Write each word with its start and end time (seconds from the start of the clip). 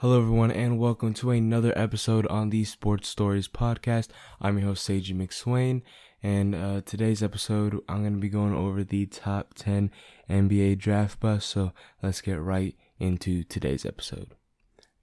Hello, 0.00 0.20
everyone, 0.20 0.50
and 0.50 0.78
welcome 0.78 1.14
to 1.14 1.30
another 1.30 1.72
episode 1.74 2.26
on 2.26 2.50
the 2.50 2.64
Sports 2.64 3.08
Stories 3.08 3.48
podcast. 3.48 4.08
I'm 4.42 4.58
your 4.58 4.68
host, 4.68 4.86
Seiji 4.86 5.14
McSwain, 5.14 5.80
and 6.22 6.54
uh, 6.54 6.82
today's 6.84 7.22
episode, 7.22 7.80
I'm 7.88 8.02
going 8.02 8.12
to 8.12 8.20
be 8.20 8.28
going 8.28 8.52
over 8.52 8.84
the 8.84 9.06
top 9.06 9.54
10 9.54 9.90
NBA 10.28 10.76
draft 10.76 11.18
busts. 11.18 11.50
So 11.50 11.72
let's 12.02 12.20
get 12.20 12.38
right 12.38 12.76
into 13.00 13.42
today's 13.42 13.86
episode. 13.86 14.34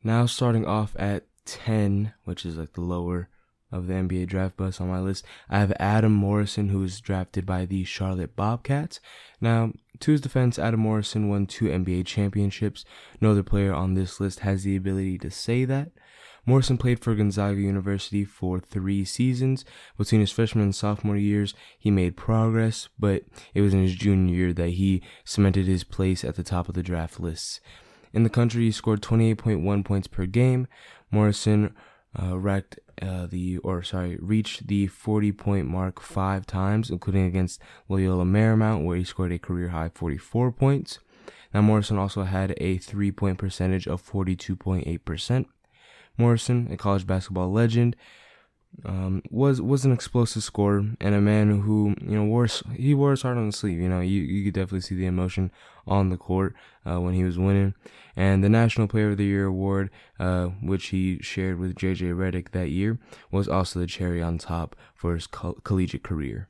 Now, 0.04 0.28
starting 0.28 0.68
off 0.68 0.96
at 1.00 1.26
10, 1.46 2.14
which 2.26 2.46
is 2.46 2.58
like 2.58 2.74
the 2.74 2.82
lower 2.82 3.30
of 3.74 3.88
the 3.88 3.94
NBA 3.94 4.28
draft 4.28 4.56
bust 4.56 4.80
on 4.80 4.88
my 4.88 5.00
list. 5.00 5.26
I 5.50 5.60
have 5.60 5.74
Adam 5.80 6.14
Morrison, 6.14 6.70
who 6.70 6.80
was 6.80 7.02
drafted 7.02 7.46
by 7.46 7.66
the 7.66 7.84
Charlotte 7.84 8.36
Bobcats. 8.36 9.00
Now, 9.42 9.74
to 10.00 10.12
his 10.12 10.22
defense, 10.22 10.60
Adam 10.60 10.80
Morrison 10.80 11.28
won 11.28 11.48
two 11.48 11.66
NBA 11.66 12.06
championships. 12.06 12.86
No 13.20 13.32
other 13.32 13.44
player 13.44 13.74
on 13.74 13.96
this 13.96 14.20
list 14.20 14.40
has 14.42 14.64
the 14.64 14.76
ability 14.76 15.18
to 15.20 15.32
say 15.32 15.66
that. 15.66 15.92
Morrison 16.46 16.78
played 16.78 17.00
for 17.00 17.16
Gonzaga 17.16 17.60
University 17.60 18.26
for 18.26 18.60
three 18.60 19.06
seasons. 19.06 19.64
Between 19.98 20.22
his 20.22 20.32
freshman 20.32 20.66
and 20.66 20.76
sophomore 20.76 21.16
years, 21.16 21.54
he 21.80 21.90
made 21.90 22.18
progress, 22.18 22.90
but 23.00 23.24
it 23.54 23.62
was 23.62 23.74
in 23.74 23.82
his 23.82 23.96
junior 23.96 24.36
year 24.36 24.54
that 24.54 24.72
he 24.72 25.02
cemented 25.24 25.68
his 25.68 25.86
place 25.86 26.24
at 26.24 26.36
the 26.36 26.44
top 26.44 26.68
of 26.68 26.76
the 26.76 26.84
draft 26.84 27.20
lists. 27.20 27.62
In 28.12 28.24
the 28.24 28.30
country, 28.30 28.64
he 28.64 28.72
scored 28.72 29.02
28.1 29.02 29.86
points 29.86 30.08
per 30.08 30.26
game. 30.26 30.68
Morrison 31.12 31.74
uh, 32.22 32.38
racked 32.38 32.80
uh, 33.02 33.26
the 33.26 33.58
or 33.60 33.84
sorry 33.84 34.18
reached 34.22 34.68
the 34.68 34.88
40 34.88 35.32
point 35.32 35.68
mark 35.68 36.00
five 36.00 36.46
times, 36.46 36.90
including 36.90 37.26
against 37.26 37.62
Loyola 37.90 38.26
Marymount, 38.26 38.86
where 38.86 38.98
he 38.98 39.04
scored 39.04 39.32
a 39.32 39.40
career 39.40 39.70
high 39.70 39.90
44 39.90 40.52
points. 40.52 41.00
Now 41.54 41.62
Morrison 41.62 41.98
also 41.98 42.24
had 42.24 42.54
a 42.58 42.78
three 42.78 43.12
point 43.12 43.38
percentage 43.38 43.88
of 43.88 44.02
42.8 44.02 45.06
percent. 45.06 45.48
Morrison, 46.18 46.68
a 46.72 46.78
college 46.78 47.08
basketball 47.08 47.52
legend, 47.52 47.96
um, 48.86 49.22
was 49.30 49.62
was 49.62 49.86
an 49.86 49.92
explosive 49.92 50.44
scorer 50.44 50.86
and 51.00 51.16
a 51.16 51.22
man 51.22 51.62
who 51.62 51.96
you 52.02 52.16
know 52.16 52.26
wore 52.26 52.48
he 52.76 52.94
wore 52.94 53.12
his 53.12 53.22
heart 53.22 53.38
on 53.38 53.48
his 53.48 53.56
sleeve. 53.56 53.80
You 53.80 53.90
know, 53.90 54.02
you 54.02 54.22
you 54.22 54.44
could 54.44 54.54
definitely 54.54 54.82
see 54.82 54.96
the 54.96 55.06
emotion 55.06 55.52
on 55.88 56.10
the 56.10 56.18
court 56.18 56.56
uh, 56.86 57.00
when 57.00 57.14
he 57.14 57.24
was 57.24 57.38
winning. 57.38 57.74
And 58.16 58.44
the 58.44 58.50
National 58.50 58.88
Player 58.88 59.12
of 59.12 59.18
the 59.18 59.26
Year 59.26 59.46
award, 59.46 59.90
uh, 60.20 60.48
which 60.62 60.88
he 60.88 61.20
shared 61.22 61.58
with 61.60 61.76
JJ 61.76 62.14
Redick 62.14 62.52
that 62.52 62.70
year, 62.70 63.00
was 63.32 63.48
also 63.48 63.80
the 63.80 63.88
cherry 63.88 64.22
on 64.22 64.38
top 64.38 64.76
for 64.94 65.16
his 65.16 65.28
co- 65.28 65.58
collegiate 65.64 66.04
career. 66.04 66.48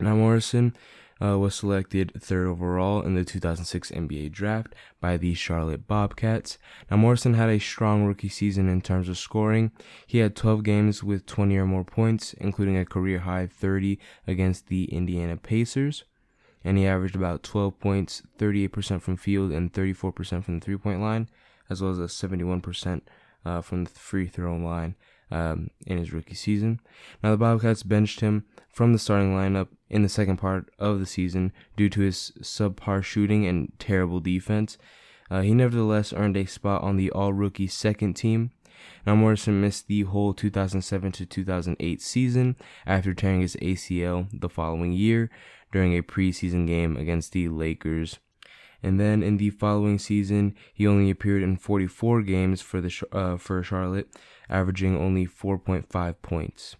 Now 0.00 0.14
Morrison 0.14 0.74
uh, 1.22 1.38
was 1.38 1.54
selected 1.54 2.12
third 2.18 2.48
overall 2.48 3.02
in 3.02 3.14
the 3.14 3.24
2006 3.24 3.90
NBA 3.92 4.32
draft 4.32 4.74
by 5.00 5.16
the 5.16 5.34
Charlotte 5.34 5.86
Bobcats. 5.86 6.58
Now, 6.90 6.96
Morrison 6.96 7.34
had 7.34 7.48
a 7.48 7.60
strong 7.60 8.04
rookie 8.04 8.28
season 8.28 8.68
in 8.68 8.80
terms 8.80 9.08
of 9.08 9.18
scoring. 9.18 9.70
He 10.06 10.18
had 10.18 10.34
12 10.34 10.64
games 10.64 11.04
with 11.04 11.26
20 11.26 11.56
or 11.56 11.66
more 11.66 11.84
points, 11.84 12.32
including 12.34 12.76
a 12.76 12.84
career 12.84 13.20
high 13.20 13.46
30 13.46 13.98
against 14.26 14.66
the 14.66 14.84
Indiana 14.84 15.36
Pacers. 15.36 16.04
And 16.64 16.78
he 16.78 16.86
averaged 16.86 17.16
about 17.16 17.42
12 17.42 17.78
points, 17.78 18.22
38% 18.38 19.00
from 19.00 19.16
field, 19.16 19.52
and 19.52 19.72
34% 19.72 20.44
from 20.44 20.58
the 20.58 20.64
three 20.64 20.76
point 20.76 21.00
line, 21.00 21.28
as 21.70 21.82
well 21.82 21.90
as 21.90 21.98
a 21.98 22.02
71% 22.02 23.02
uh, 23.44 23.60
from 23.60 23.84
the 23.84 23.90
free 23.90 24.26
throw 24.26 24.56
line 24.56 24.96
um, 25.32 25.70
in 25.86 25.98
his 25.98 26.12
rookie 26.12 26.34
season. 26.34 26.80
Now, 27.22 27.30
the 27.30 27.36
Bobcats 27.36 27.82
benched 27.82 28.20
him 28.20 28.44
from 28.72 28.92
the 28.92 28.98
starting 28.98 29.34
lineup 29.34 29.68
in 29.92 30.02
the 30.02 30.08
second 30.08 30.38
part 30.38 30.70
of 30.78 30.98
the 30.98 31.06
season 31.06 31.52
due 31.76 31.88
to 31.90 32.00
his 32.00 32.32
subpar 32.40 33.02
shooting 33.04 33.46
and 33.46 33.72
terrible 33.78 34.20
defense. 34.20 34.78
Uh, 35.30 35.42
he 35.42 35.54
nevertheless 35.54 36.12
earned 36.12 36.36
a 36.36 36.46
spot 36.46 36.82
on 36.82 36.96
the 36.96 37.10
all 37.10 37.32
rookie 37.32 37.66
second 37.66 38.14
team. 38.14 38.50
Now, 39.06 39.14
Morrison 39.14 39.60
missed 39.60 39.86
the 39.86 40.02
whole 40.02 40.34
2007 40.34 41.12
to 41.12 41.26
2008 41.26 42.02
season 42.02 42.56
after 42.86 43.14
tearing 43.14 43.42
his 43.42 43.56
ACL 43.56 44.28
the 44.32 44.48
following 44.48 44.92
year 44.92 45.30
during 45.70 45.96
a 45.96 46.02
preseason 46.02 46.66
game 46.66 46.96
against 46.96 47.32
the 47.32 47.48
Lakers 47.48 48.18
and 48.82 48.98
then 48.98 49.22
in 49.22 49.36
the 49.36 49.50
following 49.50 49.98
season 49.98 50.54
he 50.74 50.86
only 50.86 51.10
appeared 51.10 51.42
in 51.42 51.56
44 51.56 52.22
games 52.22 52.60
for 52.60 52.80
the 52.80 53.06
uh, 53.12 53.36
for 53.36 53.62
Charlotte, 53.62 54.08
averaging 54.48 54.96
only 54.96 55.26
4.5 55.26 56.14
points. 56.22 56.76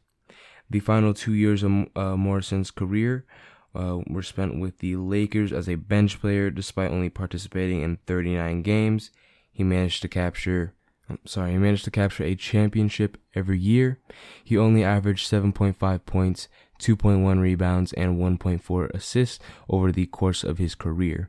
The 0.73 0.81
final 0.81 1.13
two 1.13 1.35
years 1.35 1.63
of 1.63 1.71
uh, 1.95 2.17
Morrison's 2.17 2.71
career 2.71 3.27
uh, 3.75 3.99
were 4.07 4.23
spent 4.23 4.59
with 4.59 4.79
the 4.79 4.97
Lakers 4.97 5.53
as 5.53 5.69
a 5.69 5.75
bench 5.75 6.19
player, 6.19 6.49
despite 6.49 6.91
only 6.91 7.11
participating 7.11 7.83
in 7.83 7.99
39 8.07 8.63
games. 8.63 9.11
He 9.53 9.65
managed 9.65 10.01
to 10.01 10.09
capture. 10.09 10.73
I'm 11.11 11.19
sorry, 11.27 11.53
he 11.53 11.59
managed 11.59 11.85
to 11.85 11.91
capture 11.91 12.25
a 12.25 12.35
championship 12.35 13.19
every 13.35 13.59
year. 13.59 13.99
He 14.43 14.57
only 14.57 14.83
averaged 14.83 15.31
7.5 15.31 16.07
points, 16.07 16.49
2.1 16.79 17.39
rebounds, 17.39 17.93
and 17.93 18.19
1.4 18.19 18.95
assists 18.95 19.41
over 19.69 19.93
the 19.93 20.07
course 20.07 20.43
of 20.43 20.57
his 20.57 20.75
career. 20.75 21.29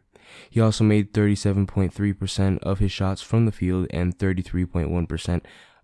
He 0.49 0.61
also 0.61 0.85
made 0.85 1.11
37.3% 1.11 2.59
of 2.59 2.79
his 2.79 2.93
shots 2.93 3.21
from 3.21 3.45
the 3.45 3.51
field 3.51 3.87
and 3.89 4.17
33.1% 4.17 5.41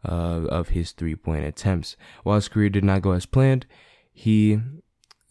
uh, 0.07 0.45
of 0.49 0.69
his 0.69 0.91
three 0.91 1.15
point 1.15 1.45
attempts. 1.45 1.95
While 2.23 2.35
his 2.35 2.47
career 2.47 2.69
did 2.69 2.83
not 2.83 3.01
go 3.01 3.11
as 3.11 3.25
planned, 3.25 3.65
he, 4.11 4.59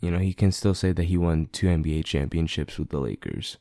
you 0.00 0.10
know, 0.10 0.18
he 0.18 0.34
can 0.34 0.52
still 0.52 0.74
say 0.74 0.92
that 0.92 1.04
he 1.04 1.16
won 1.16 1.48
two 1.52 1.66
NBA 1.66 2.04
championships 2.04 2.78
with 2.78 2.90
the 2.90 3.00
Lakers. 3.00 3.58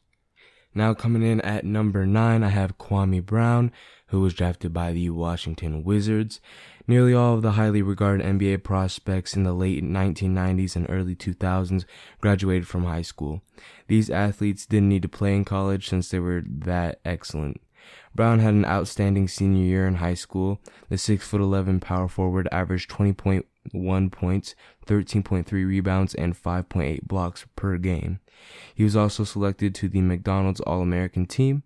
Now 0.74 0.94
coming 0.94 1.24
in 1.24 1.42
at 1.42 1.66
number 1.66 2.06
nine, 2.06 2.44
I 2.44 2.50
have 2.50 2.78
Kwame 2.78 3.26
Brown, 3.26 3.72
who 4.08 4.22
was 4.22 4.34
drafted 4.34 4.74
by 4.74 4.92
the 4.92 5.10
Washington 5.10 5.84
Wizards. 5.84 6.40
Nearly 6.88 7.14
all 7.14 7.34
of 7.34 7.42
the 7.42 7.54
highly 7.54 7.82
regarded 7.82 8.26
NBA 8.26 8.64
prospects 8.64 9.36
in 9.36 9.44
the 9.44 9.54
late 9.54 9.84
1990s 9.84 10.76
and 10.76 10.86
early 10.90 11.16
2000s 11.16 11.84
graduated 12.22 12.68
from 12.68 12.86
high 12.86 13.02
school. 13.02 13.42
These 13.88 14.10
athletes 14.10 14.66
didn't 14.66 14.90
need 14.90 15.02
to 15.02 15.10
play 15.10 15.36
in 15.36 15.44
college 15.46 15.90
since 15.90 16.10
they 16.10 16.20
were 16.20 16.44
that 16.48 17.00
excellent. 17.04 17.60
Brown 18.18 18.40
had 18.40 18.56
an 18.56 18.66
outstanding 18.66 19.28
senior 19.28 19.64
year 19.64 19.88
in 19.88 19.96
high 19.96 20.16
school. 20.16 20.60
The 20.90 20.96
6'11 20.96 21.80
power 21.80 22.08
forward 22.08 22.50
averaged 22.52 22.90
20.1 22.90 24.12
points, 24.12 24.56
13.3 24.88 25.52
rebounds, 25.52 26.16
and 26.16 26.36
5.8 26.36 27.04
blocks 27.04 27.46
per 27.56 27.78
game. 27.78 28.20
He 28.74 28.84
was 28.84 28.96
also 28.96 29.24
selected 29.24 29.76
to 29.76 29.88
the 29.88 30.02
McDonald's 30.02 30.62
All 30.62 30.82
American 30.82 31.28
team. 31.28 31.62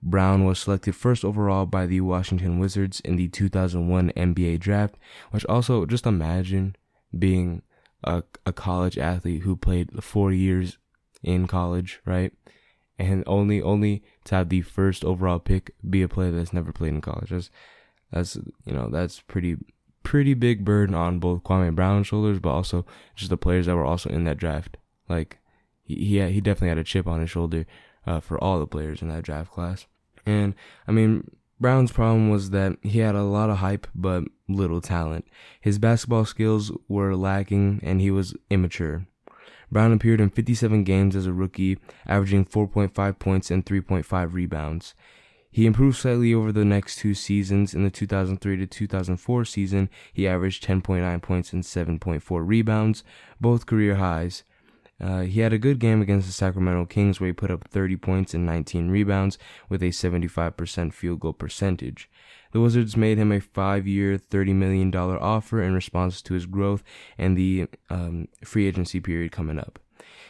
Brown 0.00 0.44
was 0.44 0.60
selected 0.60 0.94
first 0.94 1.24
overall 1.24 1.66
by 1.66 1.86
the 1.86 2.02
Washington 2.02 2.60
Wizards 2.60 3.00
in 3.00 3.16
the 3.16 3.26
2001 3.26 4.12
NBA 4.16 4.60
draft, 4.60 4.94
which 5.32 5.44
also 5.46 5.86
just 5.86 6.06
imagine 6.06 6.76
being 7.18 7.62
a, 8.04 8.22
a 8.46 8.52
college 8.52 8.96
athlete 8.96 9.42
who 9.42 9.56
played 9.56 10.04
four 10.04 10.30
years 10.30 10.78
in 11.24 11.48
college, 11.48 11.98
right? 12.06 12.32
And 12.98 13.24
only 13.26 13.60
only 13.60 14.02
to 14.24 14.36
have 14.36 14.48
the 14.48 14.62
first 14.62 15.04
overall 15.04 15.40
pick 15.40 15.74
be 15.88 16.02
a 16.02 16.08
player 16.08 16.30
that's 16.30 16.52
never 16.52 16.72
played 16.72 16.94
in 16.94 17.00
college. 17.00 17.30
That's 17.30 17.50
that's 18.12 18.36
you 18.64 18.72
know 18.72 18.88
that's 18.88 19.20
pretty 19.20 19.56
pretty 20.04 20.34
big 20.34 20.64
burden 20.64 20.94
on 20.94 21.18
both 21.18 21.42
Kwame 21.42 21.74
Brown's 21.74 22.06
shoulders, 22.06 22.38
but 22.38 22.50
also 22.50 22.86
just 23.16 23.30
the 23.30 23.36
players 23.36 23.66
that 23.66 23.74
were 23.74 23.84
also 23.84 24.10
in 24.10 24.24
that 24.24 24.36
draft. 24.36 24.76
Like 25.08 25.38
he 25.82 25.96
he, 25.96 26.20
he 26.30 26.40
definitely 26.40 26.68
had 26.68 26.78
a 26.78 26.84
chip 26.84 27.06
on 27.08 27.20
his 27.20 27.30
shoulder 27.30 27.66
uh, 28.06 28.20
for 28.20 28.38
all 28.38 28.60
the 28.60 28.66
players 28.66 29.02
in 29.02 29.08
that 29.08 29.24
draft 29.24 29.50
class. 29.50 29.86
And 30.24 30.54
I 30.86 30.92
mean, 30.92 31.30
Brown's 31.60 31.92
problem 31.92 32.30
was 32.30 32.50
that 32.50 32.76
he 32.82 33.00
had 33.00 33.14
a 33.14 33.22
lot 33.22 33.50
of 33.50 33.58
hype 33.58 33.86
but 33.94 34.24
little 34.48 34.80
talent. 34.80 35.26
His 35.60 35.78
basketball 35.78 36.24
skills 36.24 36.72
were 36.88 37.16
lacking 37.16 37.80
and 37.82 38.00
he 38.00 38.10
was 38.10 38.34
immature. 38.50 39.06
Brown 39.70 39.92
appeared 39.92 40.20
in 40.20 40.30
57 40.30 40.84
games 40.84 41.16
as 41.16 41.26
a 41.26 41.32
rookie, 41.32 41.78
averaging 42.06 42.44
4.5 42.44 43.18
points 43.18 43.50
and 43.50 43.64
3.5 43.64 44.32
rebounds. 44.32 44.94
He 45.50 45.66
improved 45.66 45.98
slightly 45.98 46.34
over 46.34 46.50
the 46.50 46.64
next 46.64 46.96
two 46.96 47.14
seasons. 47.14 47.74
In 47.74 47.84
the 47.84 47.90
2003 47.90 48.56
to 48.56 48.66
2004 48.66 49.44
season, 49.44 49.88
he 50.12 50.26
averaged 50.26 50.64
10.9 50.64 51.22
points 51.22 51.52
and 51.52 51.62
7.4 51.62 52.46
rebounds, 52.46 53.04
both 53.40 53.66
career 53.66 53.94
highs. 53.94 54.42
Uh, 55.00 55.22
he 55.22 55.40
had 55.40 55.52
a 55.52 55.58
good 55.58 55.78
game 55.78 56.00
against 56.00 56.26
the 56.26 56.32
Sacramento 56.32 56.86
Kings 56.86 57.20
where 57.20 57.26
he 57.26 57.32
put 57.32 57.50
up 57.50 57.68
30 57.68 57.96
points 57.96 58.32
and 58.32 58.46
19 58.46 58.90
rebounds 58.90 59.38
with 59.68 59.82
a 59.82 59.86
75% 59.86 60.92
field 60.92 61.20
goal 61.20 61.32
percentage. 61.32 62.08
The 62.52 62.60
Wizards 62.60 62.96
made 62.96 63.18
him 63.18 63.32
a 63.32 63.40
five 63.40 63.88
year, 63.88 64.16
$30 64.16 64.54
million 64.54 64.94
offer 64.94 65.60
in 65.60 65.74
response 65.74 66.22
to 66.22 66.34
his 66.34 66.46
growth 66.46 66.84
and 67.18 67.36
the 67.36 67.66
um, 67.90 68.28
free 68.44 68.68
agency 68.68 69.00
period 69.00 69.32
coming 69.32 69.58
up. 69.58 69.80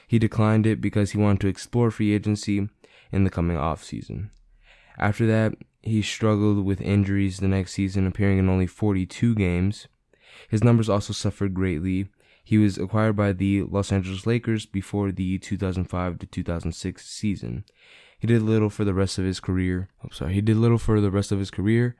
He 0.06 0.18
declined 0.18 0.66
it 0.66 0.80
because 0.80 1.10
he 1.10 1.18
wanted 1.18 1.40
to 1.40 1.48
explore 1.48 1.90
free 1.90 2.14
agency 2.14 2.68
in 3.12 3.24
the 3.24 3.30
coming 3.30 3.56
offseason. 3.56 4.30
After 4.98 5.26
that, 5.26 5.54
he 5.82 6.00
struggled 6.00 6.64
with 6.64 6.80
injuries 6.80 7.38
the 7.38 7.48
next 7.48 7.72
season, 7.72 8.06
appearing 8.06 8.38
in 8.38 8.48
only 8.48 8.66
42 8.66 9.34
games. 9.34 9.86
His 10.48 10.64
numbers 10.64 10.88
also 10.88 11.12
suffered 11.12 11.52
greatly 11.52 12.08
he 12.44 12.58
was 12.58 12.76
acquired 12.76 13.16
by 13.16 13.32
the 13.32 13.62
Los 13.62 13.90
Angeles 13.90 14.26
Lakers 14.26 14.66
before 14.66 15.10
the 15.10 15.38
2005 15.38 16.18
to 16.18 16.26
2006 16.26 17.06
season. 17.06 17.64
he 18.18 18.26
did 18.26 18.42
little 18.42 18.70
for 18.70 18.84
the 18.84 18.94
rest 18.94 19.18
of 19.18 19.24
his 19.24 19.40
career. 19.40 19.88
I'm 20.02 20.12
sorry, 20.12 20.34
he 20.34 20.40
did 20.42 20.58
little 20.58 20.78
for 20.78 21.00
the 21.00 21.10
rest 21.10 21.32
of 21.32 21.38
his 21.38 21.50
career, 21.50 21.96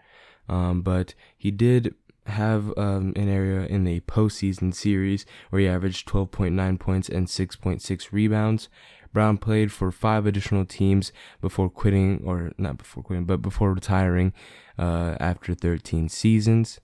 um, 0.49 0.83
but 0.83 1.15
he 1.37 1.51
did 1.51 1.95
have 2.27 2.77
um, 2.79 3.13
an 3.17 3.29
area 3.29 3.67
in 3.67 3.85
the 3.85 4.01
postseason 4.01 4.75
series 4.75 5.27
where 5.51 5.61
he 5.61 5.69
averaged 5.69 6.09
12.9 6.09 6.79
points 6.79 7.09
and 7.09 7.27
6.6 7.27 8.13
rebounds. 8.13 8.69
Brown 9.13 9.39
played 9.39 9.71
for 9.71 9.93
five 9.93 10.27
additional 10.27 10.65
teams 10.65 11.13
before 11.41 11.71
quitting, 11.71 12.23
or 12.25 12.53
not 12.59 12.79
before 12.79 13.03
quitting, 13.03 13.27
but 13.27 13.41
before 13.41 13.73
retiring 13.73 14.33
uh, 14.79 15.17
after 15.21 15.55
13 15.55 16.09
seasons. 16.09 16.81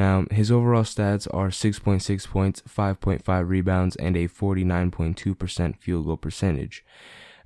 Now, 0.00 0.24
his 0.30 0.50
overall 0.50 0.84
stats 0.84 1.28
are 1.30 1.48
6.6 1.48 2.26
points, 2.26 2.62
5.5 2.62 3.48
rebounds, 3.48 3.96
and 3.96 4.16
a 4.16 4.28
49.2% 4.28 5.76
field 5.76 6.06
goal 6.06 6.16
percentage. 6.16 6.82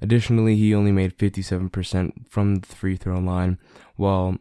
Additionally, 0.00 0.54
he 0.54 0.72
only 0.72 0.92
made 0.92 1.18
57% 1.18 2.28
from 2.28 2.54
the 2.54 2.66
free 2.68 2.94
throw 2.94 3.18
line, 3.18 3.58
while 3.96 4.38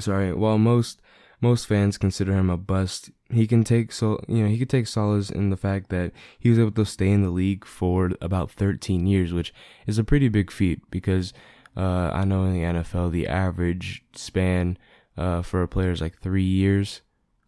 sorry, 0.00 0.32
while 0.32 0.58
most 0.58 1.00
most 1.40 1.68
fans 1.68 1.98
consider 1.98 2.32
him 2.32 2.50
a 2.50 2.56
bust, 2.56 3.12
he 3.30 3.46
can 3.46 3.62
take 3.62 3.92
so 3.92 4.18
you 4.26 4.42
know 4.42 4.48
he 4.48 4.58
could 4.58 4.70
take 4.70 4.88
solace 4.88 5.30
in 5.30 5.50
the 5.50 5.56
fact 5.56 5.88
that 5.90 6.10
he 6.36 6.50
was 6.50 6.58
able 6.58 6.72
to 6.72 6.84
stay 6.84 7.10
in 7.10 7.22
the 7.22 7.30
league 7.30 7.64
for 7.64 8.10
about 8.20 8.50
13 8.50 9.06
years, 9.06 9.32
which 9.32 9.54
is 9.86 9.98
a 9.98 10.04
pretty 10.04 10.28
big 10.28 10.50
feat 10.50 10.80
because 10.90 11.32
uh, 11.76 12.10
I 12.12 12.24
know 12.24 12.42
in 12.42 12.54
the 12.54 12.80
NFL 12.80 13.12
the 13.12 13.28
average 13.28 14.02
span 14.16 14.76
uh, 15.16 15.42
for 15.42 15.62
a 15.62 15.68
player 15.68 15.90
is 15.90 16.00
like 16.00 16.20
three 16.20 16.44
years 16.44 17.02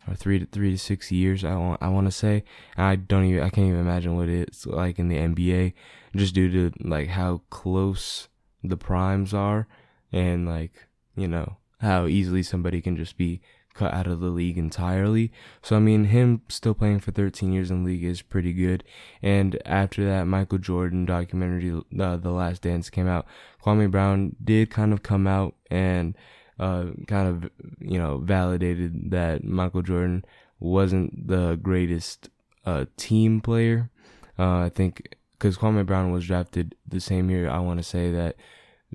or 0.09 0.15
three 0.15 0.39
to 0.39 0.47
three 0.47 0.73
to 0.73 0.79
six 0.79 1.11
years. 1.11 1.45
I 1.45 1.57
want 1.57 1.83
I 1.83 1.89
want 1.89 2.07
to 2.07 2.13
say 2.13 2.45
I 2.77 2.97
don't 2.97 3.25
even 3.25 3.43
I 3.43 3.51
can't 3.51 3.69
even 3.69 3.81
imagine 3.81 4.17
what 4.17 4.29
it's 4.29 4.67
like 4.67 4.99
in 4.99 5.09
the 5.09 5.17
NBA, 5.17 5.73
just 6.15 6.35
due 6.35 6.51
to 6.51 6.89
like 6.89 7.09
how 7.09 7.43
close 7.51 8.29
the 8.63 8.77
primes 8.77 9.35
are 9.35 9.67
and 10.13 10.49
like 10.49 10.87
you 11.17 11.29
know 11.29 11.57
how 11.81 12.07
easily 12.07 12.43
somebody 12.43 12.81
can 12.81 12.97
just 12.97 13.17
be 13.17 13.41
cut 13.75 13.93
out 13.93 14.07
of 14.07 14.21
the 14.21 14.29
league 14.29 14.57
entirely. 14.57 15.33
So 15.63 15.77
I 15.77 15.81
mean, 15.81 16.05
him 16.05 16.43
still 16.49 16.75
playing 16.75 17.01
for 17.01 17.11
13 17.11 17.53
years 17.53 17.71
in 17.71 17.83
the 17.83 17.91
league 17.91 18.05
is 18.05 18.23
pretty 18.23 18.53
good. 18.53 18.85
And 19.21 19.61
after 19.67 20.05
that 20.05 20.25
Michael 20.27 20.59
Jordan 20.59 21.05
documentary, 21.05 21.83
uh, 21.99 22.17
The 22.17 22.31
Last 22.31 22.63
Dance 22.63 22.89
came 22.89 23.09
out, 23.09 23.27
Kwame 23.63 23.91
Brown 23.91 24.37
did 24.43 24.71
kind 24.71 24.93
of 24.93 25.03
come 25.03 25.27
out 25.27 25.57
and 25.71 26.17
uh, 26.59 26.87
kind 27.07 27.29
of 27.29 27.51
you 27.81 27.99
know 27.99 28.19
validated 28.19 29.11
that 29.11 29.45
Michael 29.45 29.83
Jordan 29.83 30.25
wasn't 30.61 31.29
the 31.29 31.57
greatest 31.57 32.31
uh, 32.65 32.87
team 32.97 33.41
player. 33.41 33.91
Uh, 34.39 34.59
I 34.61 34.69
think 34.69 35.17
because 35.33 35.59
Kwame 35.59 35.85
Brown 35.85 36.13
was 36.13 36.27
drafted 36.27 36.75
the 36.87 37.01
same 37.01 37.31
year, 37.31 37.49
I 37.49 37.59
want 37.59 37.79
to 37.79 37.85
say 37.85 38.11
that 38.13 38.37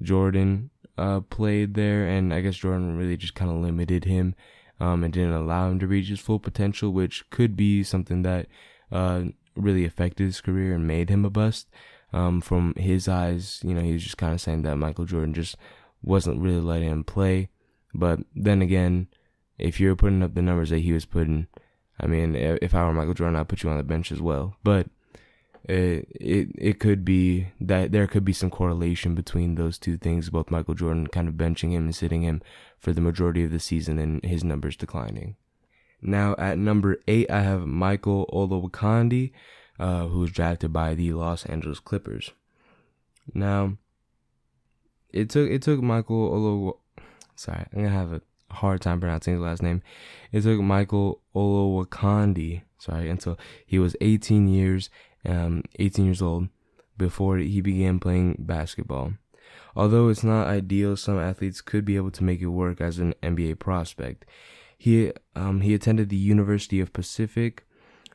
Jordan 0.01 0.69
uh, 0.97 1.21
played 1.21 1.75
there, 1.75 2.07
and 2.07 2.33
I 2.33 2.41
guess 2.41 2.55
Jordan 2.57 2.97
really 2.97 3.17
just 3.17 3.35
kind 3.35 3.51
of 3.51 3.57
limited 3.57 4.05
him 4.05 4.35
um, 4.79 5.03
and 5.03 5.13
didn't 5.13 5.33
allow 5.33 5.69
him 5.69 5.79
to 5.79 5.87
reach 5.87 6.07
his 6.07 6.19
full 6.19 6.39
potential, 6.39 6.91
which 6.91 7.29
could 7.29 7.55
be 7.55 7.83
something 7.83 8.21
that 8.23 8.47
uh, 8.91 9.23
really 9.55 9.85
affected 9.85 10.25
his 10.25 10.41
career 10.41 10.73
and 10.73 10.87
made 10.87 11.09
him 11.09 11.25
a 11.25 11.29
bust. 11.29 11.67
Um, 12.11 12.41
from 12.41 12.73
his 12.75 13.07
eyes, 13.07 13.61
you 13.63 13.75
know, 13.75 13.81
he 13.81 13.93
was 13.93 14.01
just 14.01 14.17
kind 14.17 14.33
of 14.33 14.41
saying 14.41 14.63
that 14.63 14.77
Michael 14.77 15.05
Jordan 15.05 15.33
just 15.33 15.55
wasn't 16.01 16.41
really 16.41 16.61
letting 16.61 16.89
him 16.89 17.03
play. 17.03 17.49
But 17.93 18.19
then 18.35 18.61
again, 18.61 19.07
if 19.57 19.79
you're 19.79 19.95
putting 19.95 20.23
up 20.23 20.35
the 20.35 20.41
numbers 20.41 20.69
that 20.69 20.79
he 20.79 20.93
was 20.93 21.05
putting, 21.05 21.47
I 21.99 22.07
mean, 22.07 22.35
if 22.35 22.73
I 22.73 22.85
were 22.85 22.93
Michael 22.93 23.13
Jordan, 23.13 23.35
I'd 23.35 23.49
put 23.49 23.63
you 23.63 23.69
on 23.69 23.77
the 23.77 23.83
bench 23.83 24.11
as 24.11 24.21
well. 24.21 24.55
But 24.63 24.87
it 25.65 26.07
it 26.15 26.47
it 26.57 26.79
could 26.79 27.03
be 27.03 27.47
that 27.59 27.91
there 27.91 28.07
could 28.07 28.23
be 28.23 28.33
some 28.33 28.49
correlation 28.49 29.15
between 29.15 29.55
those 29.55 29.77
two 29.77 29.97
things, 29.97 30.29
both 30.29 30.51
Michael 30.51 30.73
Jordan 30.73 31.07
kind 31.07 31.27
of 31.27 31.35
benching 31.35 31.71
him 31.71 31.85
and 31.85 31.95
sitting 31.95 32.21
him 32.21 32.41
for 32.77 32.93
the 32.93 33.01
majority 33.01 33.43
of 33.43 33.51
the 33.51 33.59
season 33.59 33.99
and 33.99 34.23
his 34.23 34.43
numbers 34.43 34.77
declining. 34.77 35.35
Now 36.01 36.33
at 36.37 36.57
number 36.57 36.97
eight, 37.07 37.29
I 37.29 37.41
have 37.41 37.67
Michael 37.67 38.29
Olowokandi, 38.31 39.31
uh, 39.79 40.07
who 40.07 40.19
was 40.19 40.31
drafted 40.31 40.71
by 40.71 40.95
the 40.95 41.13
Los 41.13 41.45
Angeles 41.45 41.79
Clippers. 41.79 42.31
Now, 43.33 43.77
it 45.11 45.29
took 45.29 45.49
it 45.49 45.61
took 45.61 45.81
Michael 45.81 46.33
Olo. 46.33 46.79
Sorry, 47.35 47.65
I'm 47.73 47.83
gonna 47.83 47.89
have 47.89 48.13
a 48.13 48.21
hard 48.51 48.81
time 48.81 48.99
pronouncing 48.99 49.33
his 49.33 49.41
last 49.41 49.61
name. 49.61 49.81
It 50.31 50.41
took 50.41 50.59
Michael 50.59 51.21
Olowokandi, 51.35 52.63
sorry, 52.77 53.09
until 53.09 53.37
he 53.65 53.79
was 53.79 53.95
18 54.01 54.47
years, 54.47 54.89
um, 55.25 55.63
18 55.79 56.05
years 56.05 56.21
old, 56.21 56.49
before 56.97 57.37
he 57.37 57.61
began 57.61 57.99
playing 57.99 58.37
basketball. 58.39 59.13
Although 59.75 60.09
it's 60.09 60.23
not 60.23 60.47
ideal, 60.47 60.97
some 60.97 61.19
athletes 61.19 61.61
could 61.61 61.85
be 61.85 61.95
able 61.95 62.11
to 62.11 62.23
make 62.23 62.41
it 62.41 62.47
work 62.47 62.81
as 62.81 62.99
an 62.99 63.13
NBA 63.23 63.59
prospect. 63.59 64.25
He 64.77 65.11
um, 65.35 65.61
he 65.61 65.73
attended 65.73 66.09
the 66.09 66.15
University 66.15 66.79
of 66.79 66.93
Pacific, 66.93 67.65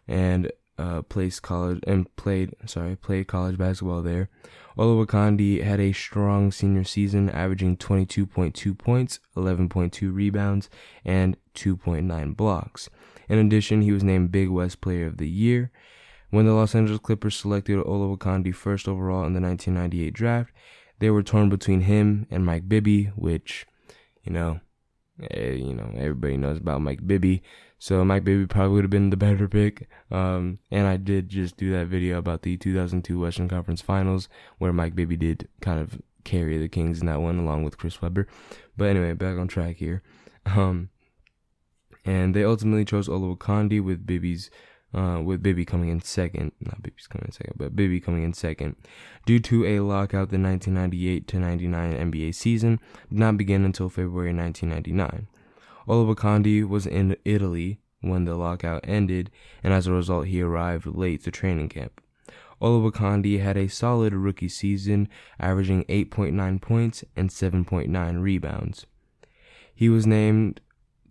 and 0.08 0.50
uh, 0.79 1.03
college 1.43 1.81
and 1.87 2.15
played 2.17 2.55
sorry 2.67 2.97
played 2.97 3.26
college 3.26 3.56
basketball 3.56 4.03
there. 4.03 4.29
Olowokandi 4.76 5.62
had 5.62 5.79
a 5.81 5.93
strong 5.93 6.50
senior 6.50 6.85
season, 6.85 7.31
averaging 7.31 7.76
22.2 7.76 8.76
points, 8.76 9.21
11.2 9.37 10.12
rebounds, 10.12 10.69
and 11.05 11.37
2.9 11.55 12.37
blocks. 12.37 12.91
In 13.29 13.38
addition, 13.38 13.82
he 13.82 13.93
was 13.93 14.03
named 14.03 14.32
Big 14.32 14.49
West 14.49 14.81
Player 14.81 15.06
of 15.06 15.19
the 15.19 15.29
Year. 15.29 15.71
When 16.31 16.47
the 16.47 16.53
Los 16.53 16.75
Angeles 16.75 17.00
Clippers 17.00 17.37
selected 17.37 17.79
Olowokandi 17.79 18.53
first 18.53 18.88
overall 18.88 19.25
in 19.25 19.35
the 19.35 19.41
1998 19.41 20.12
draft, 20.12 20.53
they 20.99 21.11
were 21.11 21.23
torn 21.23 21.49
between 21.49 21.82
him 21.82 22.27
and 22.31 22.44
Mike 22.44 22.69
Bibby, 22.69 23.05
which, 23.15 23.67
you 24.25 24.32
know, 24.32 24.61
eh, 25.31 25.53
you 25.53 25.75
know 25.75 25.93
everybody 25.94 26.37
knows 26.37 26.59
about 26.59 26.81
Mike 26.81 27.06
Bibby. 27.06 27.43
So 27.85 28.03
Mike 28.03 28.25
Bibby 28.25 28.47
probably 28.47 28.77
would 28.77 28.85
have 28.85 28.91
been 28.91 29.11
the 29.11 29.17
better 29.19 29.47
pick. 29.47 29.91
Um, 30.11 30.59
and 30.71 30.87
I 30.87 30.97
did 30.97 31.29
just 31.29 31.59
do 31.59 31.71
that 31.73 31.89
video 31.89 32.17
about 32.17 32.41
the 32.41 32.57
2002 32.57 33.21
Western 33.21 33.47
Conference 33.47 33.83
Finals 33.83 34.27
where 34.57 34.73
Mike 34.73 34.95
Bibby 34.95 35.19
did 35.19 35.49
kind 35.61 35.79
of 35.79 36.01
carry 36.25 36.57
the 36.57 36.67
Kings 36.67 37.01
in 37.01 37.07
that 37.09 37.21
one 37.21 37.39
along 37.39 37.63
with 37.63 37.77
Chris 37.77 38.01
Webber. 38.01 38.27
But 38.75 38.87
anyway, 38.87 39.13
back 39.13 39.37
on 39.37 39.49
track 39.49 39.77
here. 39.77 40.03
Um, 40.47 40.89
and 42.07 42.35
they 42.35 42.43
ultimately 42.43 42.87
chose 42.87 43.07
Olowokandi 43.07 43.85
with 43.85 44.07
Bibby's 44.07 44.51
uh, 44.95 45.21
with 45.23 45.43
Bibby 45.43 45.67
coming 45.67 45.91
in 45.91 46.01
second, 46.01 46.53
not 46.61 46.83
Bibby's 46.83 47.07
coming 47.07 47.27
in 47.27 47.33
second, 47.33 47.57
but 47.59 47.77
Bibby 47.77 48.01
coming 48.01 48.23
in 48.23 48.33
second, 48.33 48.77
due 49.27 49.41
to 49.41 49.67
a 49.67 49.81
lockout. 49.81 50.31
The 50.31 50.39
1998 50.39 51.29
to 51.29 51.39
99 51.39 52.13
NBA 52.13 52.35
season 52.35 52.81
did 53.11 53.19
not 53.19 53.37
begin 53.37 53.67
until 53.67 53.91
February 53.91 54.33
1999. 54.33 55.27
Olowokandi 55.87 56.67
was 56.67 56.87
in 56.87 57.17
Italy 57.25 57.81
when 58.08 58.25
the 58.25 58.37
lockout 58.37 58.84
ended, 58.84 59.31
and 59.63 59.73
as 59.73 59.87
a 59.87 59.93
result, 59.93 60.27
he 60.27 60.41
arrived 60.43 60.87
late 60.87 61.25
to 61.25 61.31
training 61.31 61.69
camp. 61.69 62.01
Olowokandi 62.61 63.41
had 63.41 63.56
a 63.56 63.69
solid 63.69 64.15
rookie 64.15 64.49
season, 64.49 65.08
averaging 65.39 65.84
8.9 65.84 66.61
points 66.61 67.05
and 67.17 67.31
7.9 67.31 68.23
rebounds. 68.23 68.87
He 69.75 69.89
was 69.89 70.06
named 70.06 70.61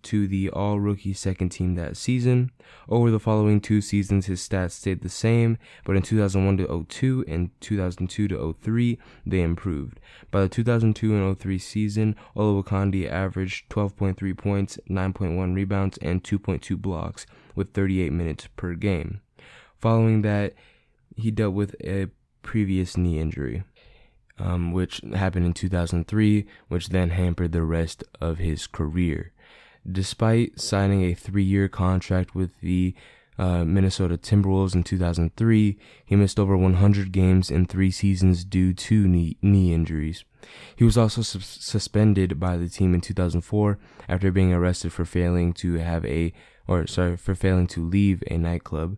to 0.04 0.28
the 0.28 0.50
all 0.50 0.80
rookie 0.80 1.14
second 1.14 1.50
team 1.50 1.76
that 1.76 1.98
season. 1.98 2.52
Over 2.88 3.12
the 3.12 3.20
following 3.20 3.62
two 3.62 3.82
seasons, 3.82 4.26
his 4.26 4.48
stats 4.48 4.72
stayed 4.72 5.02
the 5.02 5.10
same, 5.10 5.58
but 5.86 5.96
in 5.96 6.02
2001 6.02 6.58
to 6.58 6.86
02 6.88 7.26
and 7.28 7.50
2002 7.62 8.28
to 8.28 8.56
03, 8.62 9.00
they 9.26 9.42
improved. 9.42 10.00
By 10.32 10.42
the 10.42 10.50
2002 10.50 11.16
and 11.16 11.40
03 11.40 11.58
season, 11.58 12.16
Olowokandi 12.36 13.10
averaged 13.10 13.70
12.3 13.70 14.38
points, 14.38 14.80
9.1 14.90 15.56
rebounds, 15.56 15.98
and 16.00 16.24
2.2 16.24 16.78
blocks 16.82 17.26
with 17.56 17.74
38 17.74 18.12
minutes 18.12 18.48
per 18.56 18.74
game. 18.74 19.22
Following 19.80 20.22
that, 20.22 20.54
he 21.16 21.32
dealt 21.32 21.54
with 21.54 21.76
a 21.84 22.08
previous 22.42 22.98
knee 22.98 23.20
injury. 23.20 23.64
Um, 24.40 24.72
which 24.72 25.00
happened 25.14 25.46
in 25.46 25.54
2003, 25.54 26.48
which 26.68 26.90
then 26.90 27.12
hampered 27.12 27.52
the 27.52 27.62
rest 27.62 28.04
of 28.20 28.40
his 28.40 28.66
career. 28.66 29.33
Despite 29.90 30.60
signing 30.60 31.04
a 31.04 31.14
three 31.14 31.44
year 31.44 31.68
contract 31.68 32.36
with 32.36 32.60
the 32.62 32.96
uh, 33.38 33.66
Minnesota 33.66 34.18
Timberwolves 34.18 34.76
in 34.76 34.84
2003, 34.84 35.78
he 36.06 36.16
missed 36.16 36.40
over 36.40 36.56
100 36.56 37.12
games 37.12 37.50
in 37.50 37.66
three 37.66 37.92
seasons 37.92 38.44
due 38.44 38.74
to 38.74 39.08
knee, 39.08 39.38
knee 39.42 39.74
injuries. 39.74 40.24
He 40.76 40.84
was 40.84 40.98
also 40.98 41.22
su- 41.22 41.40
suspended 41.40 42.40
by 42.40 42.58
the 42.58 42.70
team 42.70 42.94
in 42.94 43.02
2004 43.02 43.80
after 44.08 44.32
being 44.32 44.54
arrested 44.54 44.94
for 44.94 45.06
failing 45.06 45.54
to 45.54 45.76
have 45.76 46.06
a, 46.06 46.34
or 46.68 46.86
sorry, 46.88 47.18
for 47.18 47.36
failing 47.36 47.68
to 47.68 47.84
leave 47.84 48.24
a 48.30 48.38
nightclub. 48.38 48.98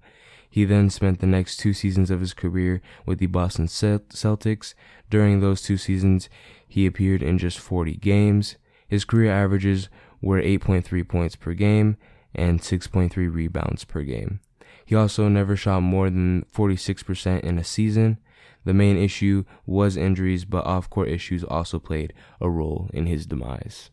He 0.49 0.65
then 0.65 0.89
spent 0.89 1.19
the 1.19 1.27
next 1.27 1.57
two 1.57 1.73
seasons 1.73 2.09
of 2.09 2.21
his 2.21 2.33
career 2.33 2.81
with 3.05 3.19
the 3.19 3.25
Boston 3.25 3.67
Celtics. 3.67 4.73
During 5.09 5.39
those 5.39 5.61
two 5.61 5.77
seasons, 5.77 6.29
he 6.67 6.85
appeared 6.85 7.21
in 7.21 7.37
just 7.37 7.59
40 7.59 7.95
games. 7.97 8.55
His 8.87 9.03
career 9.03 9.31
averages 9.31 9.89
were 10.25 10.41
8.3 10.41 11.07
points 11.07 11.35
per 11.35 11.53
game 11.53 11.97
and 12.33 12.59
6.3 12.59 13.33
rebounds 13.33 13.85
per 13.85 14.01
game. 14.01 14.41
He 14.83 14.95
also 14.95 15.29
never 15.29 15.55
shot 15.55 15.81
more 15.81 16.09
than 16.09 16.45
46% 16.53 17.41
in 17.41 17.59
a 17.59 17.63
season. 17.63 18.17
The 18.65 18.73
main 18.73 18.97
issue 18.97 19.45
was 19.67 19.95
injuries, 19.95 20.43
but 20.43 20.65
off 20.65 20.89
court 20.89 21.09
issues 21.09 21.43
also 21.43 21.77
played 21.77 22.11
a 22.41 22.49
role 22.49 22.89
in 22.91 23.05
his 23.05 23.27
demise. 23.27 23.91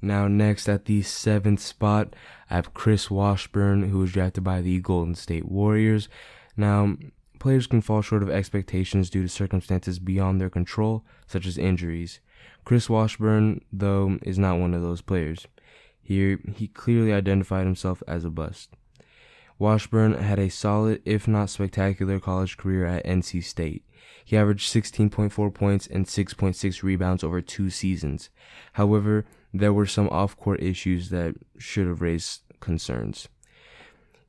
Now, 0.00 0.28
next 0.28 0.68
at 0.68 0.84
the 0.84 1.02
seventh 1.02 1.60
spot, 1.60 2.14
I 2.48 2.54
have 2.54 2.72
Chris 2.72 3.10
Washburn, 3.10 3.90
who 3.90 3.98
was 3.98 4.12
drafted 4.12 4.44
by 4.44 4.62
the 4.62 4.80
Golden 4.80 5.16
State 5.16 5.46
Warriors. 5.46 6.08
Now, 6.56 6.96
players 7.40 7.66
can 7.66 7.80
fall 7.80 8.02
short 8.02 8.22
of 8.22 8.30
expectations 8.30 9.10
due 9.10 9.22
to 9.22 9.28
circumstances 9.28 9.98
beyond 9.98 10.40
their 10.40 10.48
control, 10.48 11.04
such 11.26 11.44
as 11.44 11.58
injuries. 11.58 12.20
Chris 12.70 12.88
Washburn, 12.88 13.62
though, 13.72 14.16
is 14.22 14.38
not 14.38 14.60
one 14.60 14.74
of 14.74 14.80
those 14.80 15.00
players. 15.02 15.48
Here, 16.00 16.38
he 16.54 16.68
clearly 16.68 17.12
identified 17.12 17.66
himself 17.66 18.00
as 18.06 18.24
a 18.24 18.30
bust. 18.30 18.76
Washburn 19.58 20.14
had 20.14 20.38
a 20.38 20.48
solid, 20.50 21.02
if 21.04 21.26
not 21.26 21.50
spectacular, 21.50 22.20
college 22.20 22.56
career 22.56 22.86
at 22.86 23.04
NC 23.04 23.42
State. 23.42 23.82
He 24.24 24.36
averaged 24.36 24.72
16.4 24.72 25.52
points 25.52 25.88
and 25.88 26.06
6.6 26.06 26.84
rebounds 26.84 27.24
over 27.24 27.40
two 27.40 27.70
seasons. 27.70 28.30
However, 28.74 29.26
there 29.52 29.72
were 29.72 29.84
some 29.84 30.08
off 30.10 30.36
court 30.36 30.62
issues 30.62 31.10
that 31.10 31.34
should 31.58 31.88
have 31.88 32.00
raised 32.00 32.42
concerns. 32.60 33.26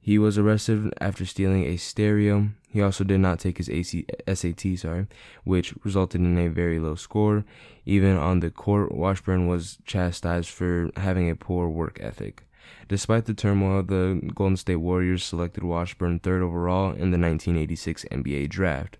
He 0.03 0.17
was 0.17 0.39
arrested 0.39 0.91
after 0.99 1.27
stealing 1.27 1.65
a 1.65 1.77
stereo. 1.77 2.49
He 2.69 2.81
also 2.81 3.03
did 3.03 3.19
not 3.19 3.39
take 3.39 3.59
his 3.59 3.69
AC, 3.69 4.05
SAT, 4.27 4.79
sorry, 4.79 5.05
which 5.43 5.75
resulted 5.83 6.21
in 6.21 6.39
a 6.39 6.49
very 6.49 6.79
low 6.79 6.95
score. 6.95 7.45
Even 7.85 8.17
on 8.17 8.39
the 8.39 8.49
court, 8.49 8.91
Washburn 8.91 9.47
was 9.47 9.77
chastised 9.85 10.49
for 10.49 10.89
having 10.97 11.29
a 11.29 11.35
poor 11.35 11.69
work 11.69 11.99
ethic. 12.01 12.43
Despite 12.87 13.25
the 13.25 13.35
turmoil, 13.35 13.83
the 13.83 14.31
Golden 14.33 14.57
State 14.57 14.77
Warriors 14.77 15.23
selected 15.23 15.63
Washburn 15.63 16.19
third 16.19 16.41
overall 16.41 16.87
in 16.87 17.11
the 17.11 17.19
1986 17.19 18.05
NBA 18.11 18.49
draft. 18.49 18.97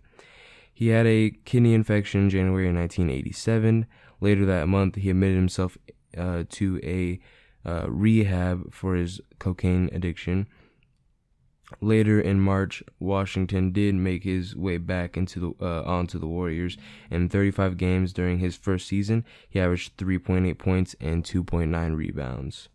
He 0.72 0.89
had 0.89 1.08
a 1.08 1.31
kidney 1.46 1.74
infection 1.74 2.22
in 2.22 2.29
January 2.29 2.72
1987. 2.72 3.88
Later 4.20 4.46
that 4.46 4.67
month, 4.67 4.96
he 4.96 5.10
admitted 5.10 5.36
himself 5.36 5.77
uh, 6.15 6.43
to 6.50 6.79
a 6.84 7.20
uh, 7.67 7.89
rehab 7.89 8.72
for 8.72 8.96
his 8.96 9.20
cocaine 9.39 9.89
addiction. 9.91 10.48
Later 11.79 12.19
in 12.19 12.41
March, 12.41 12.83
Washington 12.99 13.71
did 13.71 13.95
make 13.95 14.23
his 14.23 14.55
way 14.55 14.77
back 14.77 15.15
into 15.15 15.39
the 15.39 15.65
uh, 15.65 15.83
onto 15.83 16.19
the 16.19 16.27
Warriors. 16.27 16.77
In 17.09 17.29
35 17.29 17.77
games 17.77 18.13
during 18.13 18.39
his 18.39 18.55
first 18.55 18.87
season, 18.87 19.25
he 19.49 19.59
averaged 19.59 19.97
3.8 19.97 20.57
points 20.57 20.95
and 20.99 21.23
2.9 21.23 21.95
rebounds. 21.95 22.69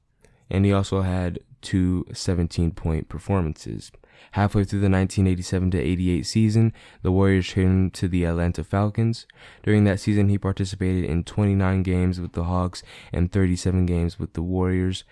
And 0.48 0.64
he 0.64 0.72
also 0.72 1.02
had 1.02 1.40
two 1.60 2.06
17 2.12 2.70
point 2.72 3.08
performances. 3.08 3.90
Halfway 4.32 4.64
through 4.64 4.80
the 4.80 4.90
1987 4.90 5.74
88 5.74 6.26
season, 6.26 6.72
the 7.02 7.12
Warriors 7.12 7.48
traded 7.48 7.70
him 7.70 7.90
to 7.90 8.08
the 8.08 8.24
Atlanta 8.24 8.64
Falcons. 8.64 9.26
During 9.62 9.84
that 9.84 10.00
season, 10.00 10.28
he 10.28 10.38
participated 10.38 11.04
in 11.04 11.24
29 11.24 11.82
games 11.82 12.20
with 12.20 12.32
the 12.32 12.44
Hawks 12.44 12.82
and 13.12 13.30
37 13.30 13.86
games 13.86 14.18
with 14.18 14.32
the 14.32 14.42
Warriors. 14.42 15.04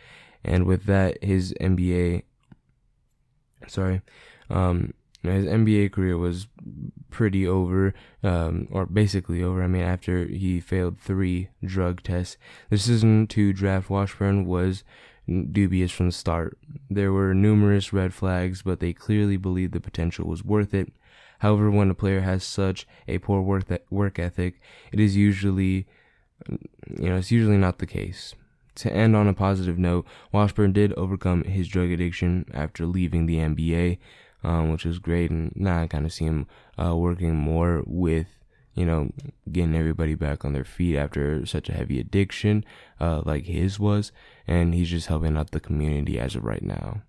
And 0.44 0.64
with 0.64 0.84
that, 0.84 1.22
his 1.22 1.54
NBA, 1.60 2.22
sorry, 3.66 4.02
um, 4.50 4.94
his 5.23 5.47
NBA 5.47 5.92
career 5.92 6.18
was 6.18 6.49
pretty 7.11 7.47
over, 7.47 7.94
um, 8.23 8.68
or 8.71 8.87
basically 8.87 9.42
over. 9.42 9.62
I 9.62 9.66
mean, 9.66 9.83
after 9.83 10.26
he 10.26 10.61
failed 10.61 10.99
three 10.99 11.49
drug 11.64 12.02
tests, 12.02 12.37
the 12.68 12.76
decision 12.76 13.26
to 13.28 13.52
draft 13.52 13.88
Washburn 13.88 14.44
was 14.44 14.85
dubious 15.26 15.90
from 15.90 16.06
the 16.06 16.12
start. 16.12 16.59
There 16.90 17.12
were 17.12 17.35
numerous 17.35 17.92
red 17.92 18.12
flags, 18.12 18.62
but 18.62 18.80
they 18.80 18.92
clearly 18.92 19.37
believed 19.37 19.73
the 19.73 19.80
potential 19.80 20.26
was 20.26 20.44
worth 20.44 20.75
it. 20.75 20.92
However, 21.38 21.71
when 21.71 21.90
a 21.90 21.94
player 21.94 22.21
has 22.21 22.44
such 22.44 22.87
a 23.09 23.18
poor 23.18 23.40
work 23.40 23.64
work 23.90 24.18
ethic, 24.18 24.61
it 24.92 25.00
is 25.00 25.16
usually, 25.16 25.87
you 26.49 27.09
know, 27.09 27.16
it's 27.16 27.30
usually 27.30 27.56
not 27.56 27.78
the 27.78 27.87
case. 27.87 28.35
To 28.76 28.93
end 28.93 29.14
on 29.14 29.28
a 29.28 29.35
positive 29.35 29.78
note, 29.78 30.07
Washburn 30.33 30.73
did 30.73 30.93
overcome 30.95 31.45
his 31.45 31.69
drug 31.69 31.90
addiction 31.90 32.47
after 32.52 32.87
leaving 32.87 33.26
the 33.26 33.37
NBA, 33.37 33.99
um, 34.43 34.73
which 34.73 34.85
was 34.85 34.99
great, 34.99 35.31
and 35.31 35.52
now 35.54 35.83
I 35.83 35.87
kind 35.87 36.04
of 36.04 36.12
see 36.12 36.25
him 36.25 36.47
uh, 36.78 36.97
working 36.97 37.35
more 37.35 37.83
with 37.87 38.26
you 38.75 38.85
know, 38.85 39.11
getting 39.50 39.76
everybody 39.76 40.14
back 40.14 40.45
on 40.45 40.52
their 40.52 40.64
feet 40.64 40.97
after 40.97 41.47
such 41.47 41.69
a 41.69 41.73
heavy 41.73 42.00
addiction, 42.00 42.64
uh, 43.00 43.23
like 43.25 43.47
his 43.47 43.78
was, 43.78 44.11
and 44.47 44.75
he's 44.75 44.90
just 44.90 45.07
helping 45.07 45.37
out 45.37 45.52
the 45.52 45.61
community 45.61 46.19
as 46.19 46.35
of 46.35 46.45
right 46.45 46.62
now. 46.62 47.02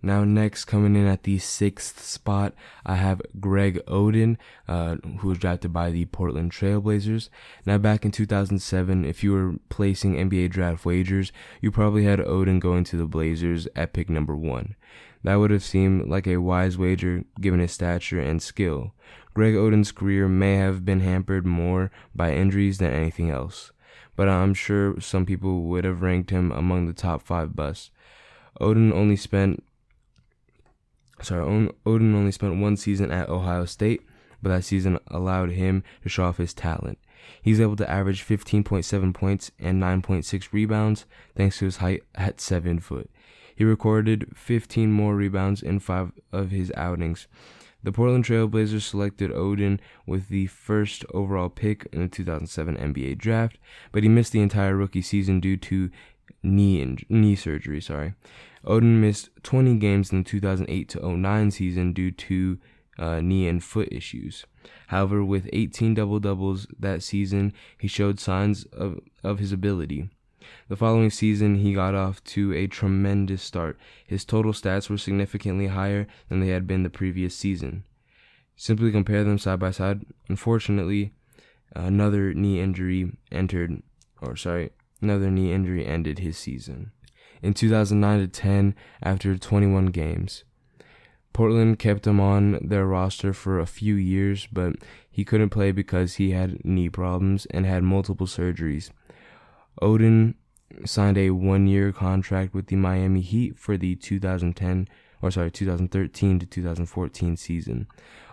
Now, 0.00 0.22
next, 0.22 0.66
coming 0.66 0.94
in 0.94 1.06
at 1.06 1.24
the 1.24 1.38
sixth 1.38 2.04
spot, 2.04 2.54
I 2.86 2.94
have 2.94 3.20
Greg 3.40 3.80
Oden, 3.88 4.36
uh, 4.68 4.96
who 5.18 5.28
was 5.28 5.38
drafted 5.38 5.72
by 5.72 5.90
the 5.90 6.04
Portland 6.04 6.52
Trailblazers. 6.52 7.30
Now, 7.66 7.78
back 7.78 8.04
in 8.04 8.12
2007, 8.12 9.04
if 9.04 9.24
you 9.24 9.32
were 9.32 9.54
placing 9.70 10.14
NBA 10.14 10.50
draft 10.50 10.84
wagers, 10.84 11.32
you 11.60 11.72
probably 11.72 12.04
had 12.04 12.20
Oden 12.20 12.60
going 12.60 12.84
to 12.84 12.96
the 12.96 13.06
Blazers 13.06 13.66
at 13.74 13.92
pick 13.92 14.08
number 14.08 14.36
one. 14.36 14.76
That 15.24 15.36
would 15.36 15.50
have 15.50 15.64
seemed 15.64 16.08
like 16.08 16.28
a 16.28 16.36
wise 16.36 16.78
wager 16.78 17.24
given 17.40 17.58
his 17.58 17.72
stature 17.72 18.20
and 18.20 18.40
skill. 18.40 18.92
Greg 19.34 19.54
Oden's 19.54 19.90
career 19.90 20.28
may 20.28 20.56
have 20.56 20.84
been 20.84 21.00
hampered 21.00 21.44
more 21.44 21.90
by 22.14 22.32
injuries 22.32 22.78
than 22.78 22.92
anything 22.92 23.30
else, 23.30 23.72
but 24.14 24.28
I'm 24.28 24.54
sure 24.54 25.00
some 25.00 25.26
people 25.26 25.62
would 25.64 25.84
have 25.84 26.02
ranked 26.02 26.30
him 26.30 26.52
among 26.52 26.86
the 26.86 26.92
top 26.92 27.22
five 27.22 27.56
busts. 27.56 27.90
Oden 28.60 28.92
only 28.92 29.16
spent 29.16 29.64
sorry, 31.22 31.44
Oden 31.44 32.14
only 32.14 32.32
spent 32.32 32.60
one 32.60 32.76
season 32.76 33.10
at 33.10 33.28
Ohio 33.28 33.64
State, 33.64 34.02
but 34.42 34.50
that 34.50 34.64
season 34.64 34.98
allowed 35.08 35.52
him 35.52 35.82
to 36.02 36.08
show 36.08 36.24
off 36.24 36.38
his 36.38 36.54
talent. 36.54 36.98
He's 37.42 37.60
able 37.60 37.76
to 37.76 37.90
average 37.90 38.26
15.7 38.26 39.14
points 39.14 39.50
and 39.58 39.82
9.6 39.82 40.48
rebounds 40.52 41.04
thanks 41.36 41.58
to 41.58 41.66
his 41.66 41.78
height 41.78 42.02
at 42.14 42.40
7 42.40 42.78
foot. 42.80 43.10
He 43.54 43.64
recorded 43.64 44.28
15 44.36 44.92
more 44.92 45.16
rebounds 45.16 45.62
in 45.62 45.80
5 45.80 46.12
of 46.32 46.50
his 46.50 46.72
outings. 46.76 47.26
The 47.82 47.92
Portland 47.92 48.24
Trailblazers 48.24 48.82
selected 48.82 49.30
Oden 49.30 49.78
with 50.04 50.28
the 50.28 50.46
first 50.46 51.04
overall 51.14 51.48
pick 51.48 51.88
in 51.92 52.02
the 52.02 52.08
2007 52.08 52.76
NBA 52.76 53.18
draft, 53.18 53.58
but 53.92 54.02
he 54.02 54.08
missed 54.08 54.32
the 54.32 54.42
entire 54.42 54.76
rookie 54.76 55.02
season 55.02 55.38
due 55.38 55.56
to 55.56 55.90
knee 56.42 56.80
in- 56.80 56.98
knee 57.08 57.36
surgery. 57.36 57.80
Sorry, 57.80 58.14
Oden 58.64 59.00
missed 59.00 59.30
20 59.42 59.76
games 59.76 60.12
in 60.12 60.18
the 60.18 60.24
2008 60.24 60.88
to 60.90 61.16
09 61.16 61.50
season 61.50 61.92
due 61.92 62.10
to 62.10 62.58
uh, 62.98 63.20
knee 63.20 63.48
and 63.48 63.62
foot 63.62 63.88
issues. 63.92 64.44
However, 64.88 65.24
with 65.24 65.48
18 65.52 65.94
double 65.94 66.18
doubles 66.18 66.66
that 66.78 67.02
season, 67.02 67.52
he 67.78 67.88
showed 67.88 68.18
signs 68.18 68.64
of, 68.64 68.98
of 69.22 69.38
his 69.38 69.52
ability. 69.52 70.08
The 70.68 70.76
following 70.76 71.10
season, 71.10 71.56
he 71.56 71.74
got 71.74 71.94
off 71.94 72.22
to 72.24 72.52
a 72.54 72.66
tremendous 72.66 73.42
start. 73.42 73.78
His 74.06 74.24
total 74.24 74.52
stats 74.52 74.88
were 74.88 74.98
significantly 74.98 75.68
higher 75.68 76.06
than 76.28 76.40
they 76.40 76.48
had 76.48 76.66
been 76.66 76.82
the 76.82 76.90
previous 76.90 77.36
season. 77.36 77.84
Simply 78.56 78.90
compare 78.90 79.24
them 79.24 79.38
side 79.38 79.60
by 79.60 79.70
side. 79.70 80.04
Unfortunately, 80.28 81.12
another 81.74 82.34
knee 82.34 82.60
injury 82.60 83.12
entered, 83.30 83.82
or 84.20 84.36
sorry, 84.36 84.70
another 85.00 85.30
knee 85.30 85.52
injury 85.52 85.86
ended 85.86 86.18
his 86.18 86.36
season. 86.36 86.92
In 87.42 87.54
2009 87.54 88.30
10, 88.30 88.74
after 89.02 89.38
21 89.38 89.86
games, 89.86 90.44
Portland 91.32 91.78
kept 91.78 92.06
him 92.06 92.18
on 92.18 92.58
their 92.60 92.86
roster 92.86 93.32
for 93.32 93.60
a 93.60 93.66
few 93.66 93.94
years, 93.94 94.48
but 94.52 94.74
he 95.08 95.24
couldn't 95.24 95.50
play 95.50 95.70
because 95.70 96.14
he 96.14 96.32
had 96.32 96.64
knee 96.64 96.88
problems 96.88 97.46
and 97.46 97.64
had 97.64 97.84
multiple 97.84 98.26
surgeries. 98.26 98.90
Oden 99.80 100.34
signed 100.84 101.16
a 101.16 101.30
one-year 101.30 101.92
contract 101.92 102.54
with 102.54 102.66
the 102.66 102.76
Miami 102.76 103.20
Heat 103.20 103.58
for 103.58 103.76
the 103.76 103.94
2010 103.94 104.88
or 105.22 105.30
sorry 105.30 105.50
2013 105.50 106.38
to 106.38 106.46
2014 106.46 107.36
season. 107.36 107.86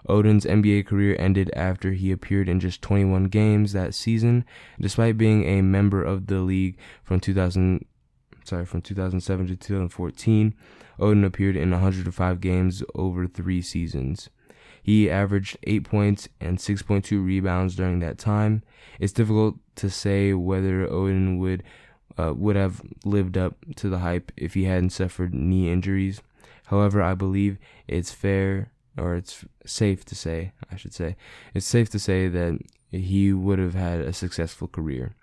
Oden's 0.08 0.46
NBA 0.46 0.86
career 0.86 1.16
ended 1.18 1.52
after 1.56 1.92
he 1.94 2.12
appeared 2.12 2.48
in 2.48 2.60
just 2.60 2.82
21 2.82 3.26
games 3.26 3.74
that 3.74 3.96
season, 3.96 4.46
despite 4.80 5.18
being 5.18 5.46
a 5.46 5.62
member 5.62 6.04
of 6.04 6.28
the 6.28 6.40
league 6.40 6.78
from 7.04 7.20
2000 7.20 7.86
sorry 8.44 8.66
from 8.66 8.82
2007 8.82 9.48
to 9.48 9.56
2014. 9.56 10.54
Oden 11.00 11.26
appeared 11.26 11.56
in 11.56 11.72
105 11.72 12.40
games 12.40 12.84
over 12.94 13.28
3 13.28 13.62
seasons. 13.62 14.30
He 14.82 15.10
averaged 15.10 15.58
8 15.64 15.84
points 15.84 16.30
and 16.40 16.60
6.2 16.60 17.26
rebounds 17.26 17.76
during 17.76 18.00
that 18.00 18.20
time. 18.20 18.62
It's 19.00 19.12
difficult 19.12 19.56
to 19.78 19.90
say 19.90 20.34
whether 20.34 20.88
Oden 20.88 21.40
would 21.40 21.64
uh, 22.18 22.34
would 22.34 22.56
have 22.56 22.82
lived 23.04 23.38
up 23.38 23.58
to 23.76 23.90
the 23.90 24.00
hype 24.00 24.32
if 24.38 24.54
he 24.54 24.66
hadn't 24.66 24.92
suffered 24.92 25.34
knee 25.34 25.70
injuries. 25.70 26.22
However, 26.66 27.02
I 27.02 27.14
believe 27.14 27.58
it's 27.88 28.12
fair 28.12 28.72
or 28.98 29.16
it's 29.16 29.46
safe 29.66 30.06
to 30.06 30.16
say, 30.16 30.54
I 30.72 30.76
should 30.78 30.94
say, 30.94 31.16
it's 31.54 31.66
safe 31.66 31.90
to 31.92 32.00
say 32.00 32.28
that 32.28 32.60
he 32.90 33.34
would 33.34 33.60
have 33.60 33.76
had 33.76 34.00
a 34.00 34.14
successful 34.14 34.68
career. 34.68 35.16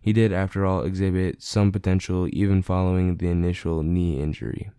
He 0.00 0.12
did, 0.12 0.32
after 0.32 0.66
all, 0.66 0.82
exhibit 0.82 1.42
some 1.42 1.70
potential 1.70 2.28
even 2.32 2.62
following 2.62 3.16
the 3.16 3.28
initial 3.28 3.82
knee 3.84 4.20
injury. 4.20 4.70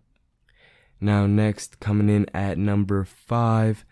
Now, 1.00 1.26
next, 1.26 1.80
coming 1.80 2.10
in 2.10 2.26
at 2.34 2.58
number 2.58 3.04
five, 3.04 3.84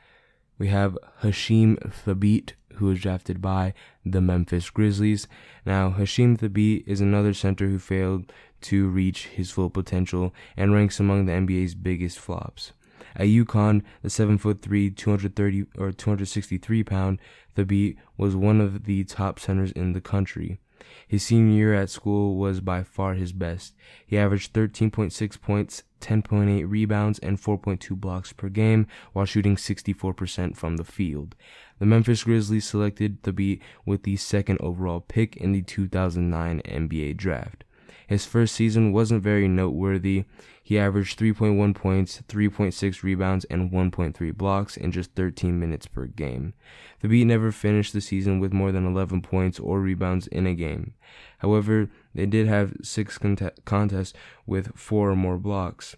we 0.59 0.69
have 0.69 0.99
Hasheem 1.23 1.79
Thabeet, 2.05 2.53
who 2.75 2.87
was 2.87 3.01
drafted 3.01 3.41
by 3.41 3.75
the 4.05 4.21
Memphis 4.21 4.71
Grizzlies. 4.71 5.27
Now, 5.67 5.91
Hasheem 5.91 6.39
Thabeet 6.39 6.85
is 6.87 7.01
another 7.01 7.35
center 7.35 7.69
who 7.69 7.79
failed 7.79 8.33
to 8.63 8.89
reach 8.89 9.27
his 9.27 9.51
full 9.51 9.71
potential 9.71 10.35
and 10.57 10.73
ranks 10.73 11.01
among 11.01 11.27
the 11.27 11.33
NBA's 11.33 11.75
biggest 11.75 12.19
flops. 12.19 12.73
At 13.15 13.27
UConn, 13.27 13.83
the 14.03 14.11
7 14.11 14.39
foot 14.39 14.63
3, 14.63 14.91
230 14.91 15.67
or 15.77 15.93
263 15.93 16.85
pound 16.85 17.21
Thabeet 17.57 17.97
was 18.17 18.35
one 18.35 18.61
of 18.61 18.85
the 18.85 19.05
top 19.05 19.39
centers 19.39 19.73
in 19.73 19.93
the 19.93 20.01
country. 20.01 20.59
His 21.07 21.23
senior 21.23 21.55
year 21.55 21.75
at 21.75 21.91
school 21.91 22.37
was 22.37 22.61
by 22.61 22.83
far 22.83 23.15
his 23.15 23.33
best. 23.33 23.75
He 24.07 24.19
averaged 24.19 24.53
13.6 24.53 25.41
points, 25.41 25.83
10.8 26.01 26.69
rebounds, 26.69 27.19
and 27.19 27.41
4.2 27.41 27.99
blocks 28.01 28.33
per 28.33 28.49
game 28.49 28.87
while 29.13 29.25
shooting 29.25 29.57
64% 29.57 30.57
from 30.57 30.77
the 30.77 30.85
field. 30.85 31.35
The 31.79 31.87
Memphis 31.87 32.25
Grizzlies 32.25 32.65
selected 32.65 33.23
Thabeet 33.23 33.61
with 33.85 34.03
the 34.03 34.17
second 34.17 34.59
overall 34.61 35.01
pick 35.01 35.37
in 35.37 35.53
the 35.53 35.63
2009 35.63 36.63
NBA 36.65 37.17
draft. 37.17 37.65
His 38.07 38.27
first 38.27 38.55
season 38.55 38.93
wasn't 38.93 39.23
very 39.23 39.49
noteworthy. 39.49 40.25
He 40.63 40.79
averaged 40.79 41.19
3.1 41.19 41.75
points, 41.75 42.23
3.6 42.29 43.03
rebounds, 43.03 43.45
and 43.47 43.71
1.3 43.71 44.37
blocks 44.37 44.77
in 44.77 44.93
just 44.93 45.15
13 45.15 45.59
minutes 45.59 45.87
per 45.87 46.07
game. 46.07 46.55
Thabeet 47.03 47.27
never 47.27 47.51
finished 47.51 47.93
the 47.93 48.01
season 48.01 48.39
with 48.39 48.53
more 48.53 48.71
than 48.73 48.87
11 48.87 49.23
points 49.23 49.59
or 49.59 49.81
rebounds 49.81 50.27
in 50.29 50.47
a 50.47 50.55
game. 50.55 50.95
However, 51.39 51.91
they 52.15 52.27
did 52.27 52.47
have 52.47 52.75
six 52.83 53.19
cont- 53.19 53.65
contests 53.65 54.13
with 54.47 54.77
four 54.77 55.11
or 55.11 55.17
more 55.17 55.39
blocks. 55.39 55.97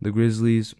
The 0.00 0.12
Grizzlies 0.12 0.74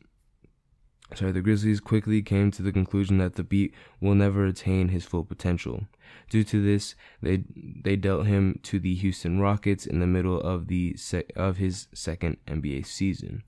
sorry, 1.15 1.33
the 1.33 1.41
Grizzlies 1.41 1.81
quickly 1.81 2.23
came 2.23 2.51
to 2.51 2.63
the 2.63 2.73
conclusion 2.73 3.19
that 3.19 3.35
Thabeet 3.35 3.73
will 4.01 4.15
never 4.15 4.45
attain 4.47 4.89
his 4.89 5.05
full 5.05 5.25
potential. 5.25 5.87
Due 6.31 6.45
to 6.45 6.63
this, 6.63 6.95
they 7.23 7.45
they 7.55 7.97
dealt 7.97 8.27
him 8.27 8.59
to 8.65 8.79
the 8.79 8.95
Houston 8.95 9.41
Rockets 9.41 9.87
in 9.87 10.01
the 10.01 10.07
middle 10.07 10.41
of 10.41 10.67
the 10.67 10.97
se- 10.97 11.31
of 11.37 11.59
his 11.59 11.89
second 11.95 12.39
NBA 12.47 12.87
season. 12.87 13.43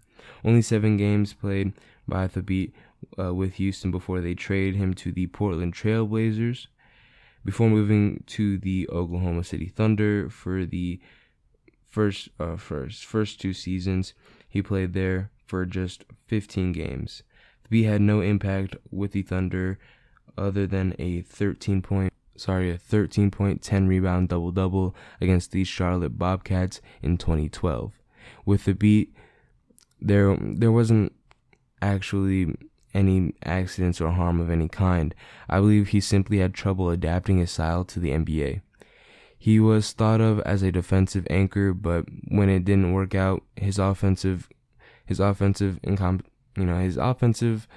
Only 0.45 0.63
seven 0.63 0.97
games 0.97 1.33
played 1.33 1.73
by 2.07 2.29
Thabeet 2.29 2.73
uh, 3.19 3.35
with 3.35 3.55
Houston 3.55 3.91
before 3.91 4.21
they 4.21 4.35
traded 4.35 4.77
him 4.77 4.95
to 4.95 5.13
the 5.13 5.27
Portland 5.27 5.75
Trailblazers. 5.75 6.67
Before 7.45 7.71
moving 7.71 8.25
to 8.27 8.59
the 8.59 8.89
Oklahoma 8.91 9.45
City 9.45 9.69
Thunder 9.69 10.29
for 10.29 10.67
the 10.67 11.01
first 11.87 12.29
uh, 12.39 12.57
first 12.57 13.05
first 13.05 13.41
two 13.41 13.53
seasons, 13.53 14.15
he 14.49 14.63
played 14.63 14.93
there 14.93 15.31
for 15.47 15.65
just 15.65 16.05
15 16.27 16.73
games. 16.73 17.23
Thabeet 17.71 17.85
had 17.85 18.01
no 18.01 18.21
impact 18.21 18.77
with 18.91 19.13
the 19.13 19.23
Thunder 19.23 19.79
other 20.37 20.67
than 20.67 20.95
a 20.99 21.23
13 21.23 21.83
point 21.83 22.13
sorry, 22.39 22.71
a 22.71 22.79
13.10 22.79 23.89
rebound 23.89 24.29
double 24.29 24.53
double 24.53 24.95
against 25.21 25.51
the 25.51 25.65
Charlotte 25.65 26.19
Bobcats 26.19 26.81
in 27.03 27.19
2012. 27.19 27.93
With 28.47 28.65
Thabeet, 28.65 29.09
there 30.01 30.37
there 30.41 30.73
wasn't 30.73 31.13
actually 31.83 32.55
any 32.95 33.35
accidents 33.45 34.01
or 34.01 34.13
harm 34.13 34.41
of 34.41 34.51
any 34.51 34.69
kind. 34.69 35.15
I 35.49 35.59
believe 35.59 35.89
he 35.89 36.01
simply 36.01 36.39
had 36.39 36.55
trouble 36.55 36.91
adapting 36.91 37.39
his 37.39 37.51
style 37.51 37.85
to 37.85 38.01
the 38.01 38.11
NBA. 38.11 38.63
He 39.39 39.61
was 39.61 39.93
thought 39.93 40.21
of 40.21 40.41
as 40.41 40.63
a 40.63 40.73
defensive 40.73 41.27
anchor, 41.31 41.73
but 41.73 42.07
when 42.29 42.49
it 42.49 42.65
didn't 42.65 42.93
work 42.93 43.15
out, 43.15 43.43
his 43.57 43.79
offensive 43.79 44.49
his 45.05 45.21
offensive 45.21 45.79
incom- 45.83 46.25
you 46.59 46.67
know, 46.67 46.79
his 46.79 46.97
offensive 46.97 47.69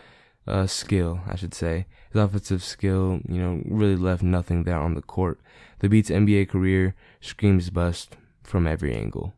uh, 0.47 0.67
skill, 0.67 1.21
I 1.27 1.35
should 1.35 1.53
say. 1.53 1.85
His 2.11 2.21
offensive 2.21 2.63
skill, 2.63 3.19
you 3.27 3.41
know, 3.41 3.61
really 3.65 3.95
left 3.95 4.23
nothing 4.23 4.63
there 4.63 4.79
on 4.79 4.95
the 4.95 5.01
court. 5.01 5.39
Thabeet's 5.79 6.09
NBA 6.09 6.49
career 6.49 6.95
screams 7.21 7.69
bust 7.69 8.15
from 8.43 8.67
every 8.67 8.93
angle. 8.95 9.33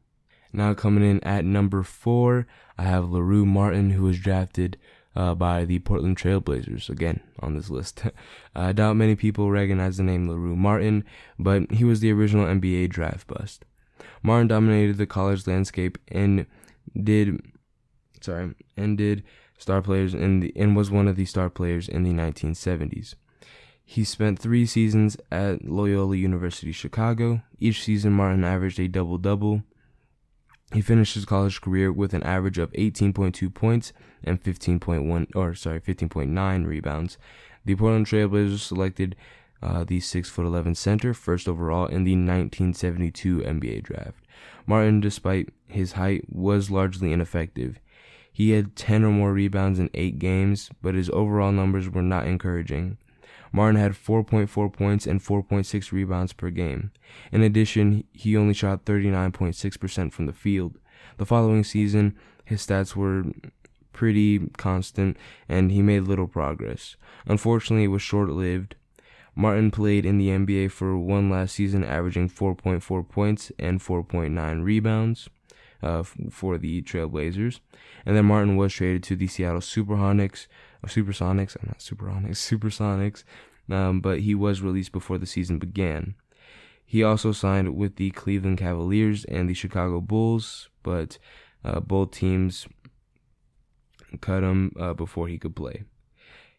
Now 0.52 0.74
coming 0.74 1.04
in 1.04 1.24
at 1.24 1.46
number 1.46 1.84
four, 1.84 2.48
I 2.78 2.84
have 2.84 3.10
Larue 3.10 3.46
Martin, 3.46 3.92
who 3.92 4.04
was 4.04 4.20
drafted 4.20 4.78
uh, 5.16 5.36
by 5.36 5.66
the 5.66 5.80
Portland 5.80 6.18
Trailblazers 6.18 6.90
again 6.90 7.22
on 7.40 7.56
this 7.56 7.70
list. 7.70 8.04
I 8.56 8.72
doubt 8.72 8.96
many 8.96 9.16
people 9.16 9.52
recognize 9.52 9.98
the 9.98 10.04
name 10.04 10.28
Larue 10.28 10.56
Martin, 10.56 11.06
but 11.38 11.72
he 11.72 11.84
was 11.84 12.00
the 12.00 12.12
original 12.12 12.46
NBA 12.46 12.90
draft 12.90 13.28
bust. 13.28 13.66
Martin 14.22 14.48
dominated 14.48 14.98
the 14.98 15.06
college 15.06 15.46
landscape 15.48 15.98
and 16.08 16.46
did, 17.02 17.42
sorry, 18.24 18.54
and 18.78 18.98
did 18.98 19.24
star 19.58 19.82
players 19.82 20.14
in 20.14 20.40
the 20.40 20.54
and 20.56 20.76
was 20.76 20.92
one 20.92 21.08
of 21.08 21.16
the 21.16 21.26
star 21.26 21.50
players 21.50 21.88
in 21.88 22.04
the 22.04 22.12
1970s. 22.12 23.16
He 23.86 24.04
spent 24.04 24.40
three 24.40 24.66
seasons 24.66 25.18
at 25.32 25.66
Loyola 25.66 26.16
University 26.16 26.72
Chicago. 26.72 27.42
Each 27.60 27.84
season, 27.84 28.14
Martin 28.14 28.44
averaged 28.44 28.80
a 28.80 28.88
double 28.88 29.18
double. 29.18 29.64
He 30.72 30.82
finished 30.82 31.14
his 31.14 31.26
college 31.26 31.62
career 31.62 31.92
with 31.92 32.14
an 32.14 32.24
average 32.24 32.58
of 32.58 32.72
18.2 32.72 33.54
points 33.54 33.94
and 34.24 34.42
15.1 34.42 35.28
or 35.36 35.54
sorry 35.54 35.80
15.9 35.80 36.66
rebounds. 36.66 37.18
The 37.66 37.76
Portland 37.76 38.08
Trailblazers 38.08 38.60
selected 38.60 39.16
uh, 39.62 39.84
the 39.84 40.00
6 40.00 40.30
foot 40.30 40.46
11 40.46 40.76
center 40.76 41.14
first 41.14 41.48
overall 41.48 41.86
in 41.86 42.04
the 42.04 42.14
1972 42.14 43.40
NBA 43.40 43.84
draft. 43.84 44.18
Martin, 44.66 45.00
despite 45.00 45.50
his 45.68 45.94
height, 45.94 46.26
was 46.30 46.72
largely 46.72 47.14
ineffective. 47.14 47.80
He 48.36 48.52
had 48.52 48.76
10 48.76 49.04
or 49.04 49.12
more 49.12 49.32
rebounds 49.32 49.78
in 49.78 49.92
8 49.94 50.18
games, 50.18 50.72
but 50.82 50.96
his 50.96 51.10
overall 51.12 51.52
numbers 51.52 51.88
were 51.88 52.02
not 52.02 52.26
encouraging. 52.26 52.98
Martin 53.52 53.80
had 53.80 53.92
4.4 53.92 54.74
points 54.74 55.06
and 55.06 55.24
4.6 55.24 55.92
rebounds 55.92 56.34
per 56.34 56.50
game. 56.50 56.90
In 57.32 57.44
addition, 57.44 58.04
he 58.12 58.36
only 58.36 58.56
shot 58.56 58.86
39.6% 58.86 60.12
from 60.12 60.26
the 60.26 60.34
field. 60.34 60.80
The 61.18 61.28
following 61.28 61.64
season, 61.64 62.16
his 62.44 62.66
stats 62.66 62.96
were 62.96 63.26
pretty 63.94 64.40
constant 64.58 65.16
and 65.48 65.72
he 65.72 65.84
made 65.84 66.02
little 66.02 66.28
progress. 66.28 66.96
Unfortunately, 67.28 67.84
it 67.84 67.90
was 67.90 68.02
short 68.02 68.30
lived. 68.30 68.76
Martin 69.36 69.70
played 69.70 70.08
in 70.08 70.18
the 70.18 70.30
NBA 70.30 70.72
for 70.72 70.98
one 70.98 71.30
last 71.30 71.54
season, 71.54 71.84
averaging 71.84 72.30
4.4 72.30 73.08
points 73.08 73.52
and 73.60 73.80
4.9 73.80 74.64
rebounds 74.64 75.30
uh, 75.84 76.04
for 76.32 76.58
the 76.58 76.82
Trailblazers. 76.82 77.60
And 78.06 78.16
then 78.16 78.26
Martin 78.26 78.56
was 78.56 78.74
traded 78.74 79.04
to 79.04 79.16
the 79.16 79.28
Seattle 79.28 79.62
Supersonics, 79.62 80.48
or 80.82 80.90
Supersonics, 80.90 81.56
I'm 81.62 81.68
not 81.68 81.80
Supersonics, 81.80 82.38
Supersonics, 82.50 83.24
um, 83.70 84.02
but 84.02 84.22
he 84.22 84.34
was 84.34 84.62
released 84.62 84.92
before 84.92 85.18
the 85.18 85.26
season 85.26 85.60
began. 85.60 86.16
He 86.86 87.04
also 87.04 87.32
signed 87.32 87.76
with 87.76 87.96
the 87.96 88.12
Cleveland 88.12 88.58
Cavaliers 88.58 89.26
and 89.26 89.50
the 89.50 89.54
Chicago 89.54 90.02
Bulls, 90.02 90.70
but 90.84 91.18
uh, 91.64 91.80
both 91.80 92.12
teams 92.12 92.68
cut 94.22 94.44
him 94.44 94.74
uh, 94.80 94.94
before 94.94 95.28
he 95.28 95.38
could 95.38 95.56
play. 95.56 95.84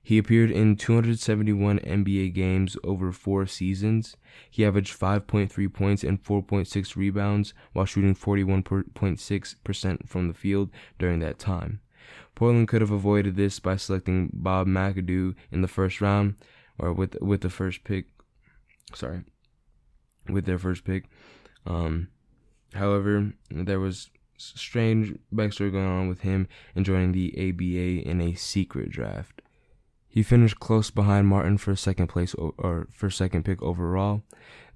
He 0.07 0.19
appeared 0.19 0.51
in 0.51 0.77
271 0.77 1.79
NBA 1.79 2.35
games 2.35 2.77
over 2.85 3.11
four 3.11 3.47
seasons. 3.47 4.19
He 4.51 4.63
averaged 4.63 5.01
5.3 5.01 5.73
points 5.73 6.05
and 6.05 6.23
4.6 6.23 6.95
rebounds 6.95 7.55
while 7.73 7.87
shooting 7.87 8.15
41.6% 8.15 10.07
from 10.07 10.29
the 10.29 10.35
field 10.35 10.71
during 10.99 11.21
that 11.21 11.39
time. 11.39 11.81
Portland 12.35 12.69
could 12.69 12.83
have 12.83 12.91
avoided 12.91 13.37
this 13.37 13.59
by 13.61 13.77
selecting 13.77 14.29
Bob 14.35 14.67
McAdoo 14.67 15.35
in 15.51 15.63
the 15.63 15.69
first 15.69 16.03
round, 16.03 16.35
or 16.79 16.93
with 16.93 17.17
with 17.23 17.41
the 17.41 17.49
first 17.49 17.83
pick. 17.83 18.07
Sorry, 18.93 19.23
with 20.29 20.45
their 20.45 20.59
first 20.59 20.85
pick. 20.85 21.05
Um, 21.65 22.09
however, 22.75 23.33
there 23.51 23.81
was 23.81 24.11
strange 24.37 25.15
backstory 25.33 25.73
going 25.73 25.87
on 25.87 26.09
with 26.09 26.21
him 26.21 26.47
and 26.75 26.85
joining 26.85 27.13
the 27.13 27.33
ABA 27.39 28.07
in 28.07 28.21
a 28.21 28.35
secret 28.35 28.91
draft. 28.91 29.41
He 30.15 30.23
finished 30.23 30.61
close 30.61 30.93
behind 30.93 31.27
Martin 31.27 31.59
for 31.59 31.75
second 31.75 32.07
place 32.07 32.35
or 32.35 32.87
for 32.93 33.11
second 33.11 33.45
pick 33.45 33.61
overall. 33.61 34.23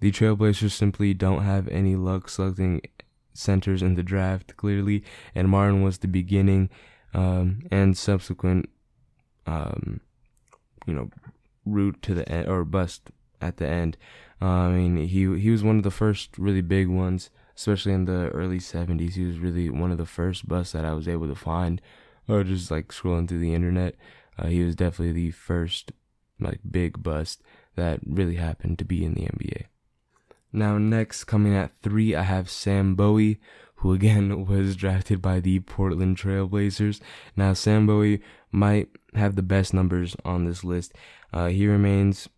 The 0.01 0.11
Trailblazers 0.11 0.72
simply 0.72 1.14
don't 1.14 1.44
have 1.44 1.68
any 1.68 1.94
luck 1.94 2.29
selecting 2.29 2.81
centers 3.35 3.81
in 3.81 3.94
the 3.94 4.03
draft, 4.03 4.57
clearly, 4.57 5.05
and 5.37 5.48
Martin 5.48 5.81
was 5.81 5.98
the 5.98 6.09
beginning 6.09 6.70
um, 7.14 7.61
and 7.70 7.96
subsequent, 7.96 8.68
um, 9.46 10.01
you 10.88 10.94
know, 10.94 11.09
route 11.64 12.03
to 12.03 12.14
the 12.14 12.29
end 12.29 12.48
or 12.48 12.64
bust 12.64 13.12
at 13.40 13.59
the 13.59 13.68
end. 13.68 13.96
Uh, 14.42 14.46
I 14.46 14.72
mean, 14.72 14.96
he 14.96 15.38
he 15.38 15.51
was 15.51 15.62
one 15.62 15.77
of 15.77 15.85
the 15.85 15.92
first 15.92 16.37
really 16.37 16.62
big 16.62 16.88
ones, 16.88 17.31
especially 17.55 17.92
in 17.92 18.07
the 18.07 18.29
early 18.31 18.59
'70s. 18.59 19.12
He 19.12 19.24
was 19.24 19.38
really 19.38 19.70
one 19.70 19.92
of 19.92 19.98
the 19.98 20.05
first 20.05 20.48
busts 20.48 20.72
that 20.72 20.85
I 20.85 20.94
was 20.94 21.07
able 21.07 21.29
to 21.29 21.37
find, 21.37 21.81
or 22.27 22.42
just 22.42 22.72
like 22.72 22.88
scrolling 22.88 23.29
through 23.29 23.38
the 23.38 23.55
internet. 23.55 23.94
Uh, 24.38 24.46
he 24.46 24.62
was 24.62 24.77
definitely 24.77 25.12
the 25.12 25.31
first 25.31 25.92
like 26.40 26.61
big 26.70 27.03
bust 27.03 27.42
that 27.77 28.01
really 28.07 28.37
happened 28.37 28.79
to 28.79 28.85
be 28.85 29.05
in 29.05 29.14
the 29.14 29.22
NBA. 29.22 29.64
Now 30.53 30.79
next 30.79 31.24
coming 31.24 31.55
at 31.55 31.77
three, 31.83 32.14
I 32.14 32.22
have 32.22 32.48
Sam 32.48 32.94
Bowie, 32.94 33.40
who 33.79 33.92
again 33.92 34.46
was 34.48 34.77
drafted 34.77 35.20
by 35.20 35.40
the 35.40 35.61
Portland 35.61 36.16
Trailblazers. 36.16 37.01
Now, 37.37 37.53
Sam 37.53 37.87
Bowie 37.87 38.22
might 38.51 38.88
have 39.14 39.37
the 39.37 39.42
best 39.42 39.74
numbers 39.74 40.16
on 40.24 40.44
this 40.44 40.64
list. 40.64 40.92
Uh, 41.33 41.48
he 41.48 41.66
remains, 41.66 42.29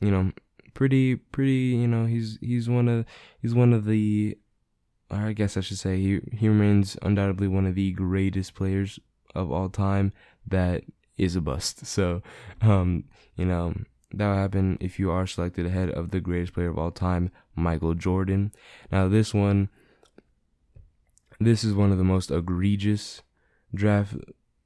you 0.00 0.10
know, 0.10 0.32
pretty, 0.74 1.16
pretty, 1.16 1.76
you 1.76 1.88
know, 1.88 2.06
he's, 2.06 2.38
he's 2.40 2.68
one 2.68 2.88
of, 2.88 3.06
he's 3.40 3.54
one 3.54 3.72
of 3.72 3.84
the, 3.84 4.36
I 5.10 5.32
guess 5.32 5.56
I 5.56 5.60
should 5.60 5.78
say, 5.78 5.96
he, 5.96 6.20
he 6.32 6.48
remains 6.48 6.96
undoubtedly 7.02 7.48
one 7.48 7.66
of 7.66 7.74
the 7.74 7.92
greatest 7.92 8.54
players 8.54 8.98
of 9.34 9.50
all 9.50 9.68
time 9.68 10.12
that 10.46 10.84
is 11.16 11.36
a 11.36 11.40
bust. 11.40 11.86
So, 11.86 12.22
um, 12.60 13.04
you 13.36 13.44
know, 13.44 13.74
that 14.12 14.28
will 14.28 14.36
happen 14.36 14.78
if 14.80 14.98
you 14.98 15.10
are 15.10 15.26
selected 15.26 15.66
ahead 15.66 15.90
of 15.90 16.10
the 16.10 16.20
greatest 16.20 16.54
player 16.54 16.68
of 16.68 16.78
all 16.78 16.90
time, 16.90 17.30
Michael 17.54 17.94
Jordan. 17.94 18.52
Now, 18.90 19.08
this 19.08 19.34
one, 19.34 19.68
this 21.40 21.64
is 21.64 21.74
one 21.74 21.92
of 21.92 21.98
the 21.98 22.04
most 22.04 22.30
egregious 22.30 23.22
draft, 23.74 24.14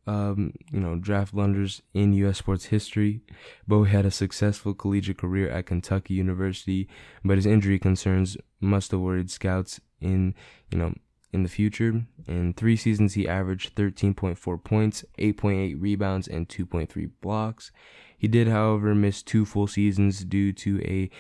um, 0.06 0.52
you 0.70 0.80
know, 0.80 0.96
draft 0.96 1.34
blunders 1.34 1.82
in 1.94 2.12
U.S. 2.14 2.38
sports 2.38 2.66
history. 2.66 3.22
Bowie 3.66 3.90
had 3.90 4.06
a 4.06 4.11
successful 4.11 4.74
collegiate 4.74 5.18
career 5.18 5.48
at 5.50 5.66
Kentucky 5.66 6.14
University, 6.14 6.88
but 7.24 7.38
his 7.38 7.46
injury 7.46 7.78
concerns 7.78 8.37
must 8.61 8.90
have 8.90 9.00
worried 9.00 9.30
scouts 9.30 9.80
in, 10.00 10.34
you 10.70 10.78
know, 10.78 10.94
in 11.33 11.43
the 11.43 11.49
future. 11.49 12.03
In 12.27 12.55
three 12.55 12.77
seasons, 12.77 13.14
he 13.14 13.29
averaged 13.29 13.75
13.4 13.75 14.64
points, 14.64 15.05
8.8 15.19 15.77
rebounds, 15.79 16.29
and 16.29 16.49
2.3 16.49 17.11
blocks. 17.21 17.71
He 18.17 18.29
did, 18.29 18.49
however, 18.49 18.95
miss 18.95 19.23
two 19.23 19.45
full 19.45 19.67
seasons 19.67 20.25
due 20.25 20.53
to 20.53 20.81
a, 20.83 21.11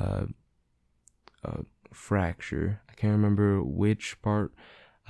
uh, 0.00 0.26
a 1.44 1.58
fracture. 1.92 2.80
I 2.90 2.94
can't 2.94 3.12
remember 3.12 3.62
which 3.62 4.20
part. 4.22 4.52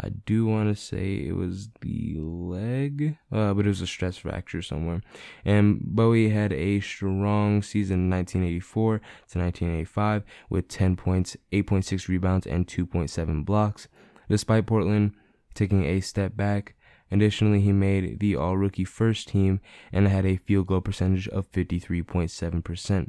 I 0.00 0.10
do 0.10 0.46
want 0.46 0.68
to 0.68 0.80
say 0.80 1.14
it 1.14 1.34
was 1.34 1.70
the 1.80 2.18
leg, 2.20 3.16
uh, 3.32 3.52
but 3.54 3.66
it 3.66 3.68
was 3.68 3.80
a 3.80 3.86
stress 3.86 4.18
fracture 4.18 4.62
somewhere. 4.62 5.00
And 5.44 5.80
Bowie 5.80 6.30
had 6.30 6.52
a 6.52 6.80
strong 6.80 7.62
season 7.62 8.04
in 8.04 8.10
1984 8.10 8.98
to 8.98 9.38
1985 9.38 10.22
with 10.50 10.68
10 10.68 10.96
points, 10.96 11.36
8.6 11.52 12.06
rebounds, 12.06 12.46
and 12.46 12.66
2.7 12.66 13.44
blocks. 13.44 13.88
Despite 14.28 14.66
Portland 14.66 15.12
taking 15.54 15.84
a 15.84 16.00
step 16.00 16.36
back, 16.36 16.74
Additionally, 17.10 17.60
he 17.60 17.72
made 17.72 18.20
the 18.20 18.36
all 18.36 18.56
rookie 18.56 18.84
first 18.84 19.28
team 19.28 19.60
and 19.92 20.08
had 20.08 20.26
a 20.26 20.36
field 20.36 20.66
goal 20.66 20.80
percentage 20.80 21.28
of 21.28 21.50
53.7%. 21.52 23.08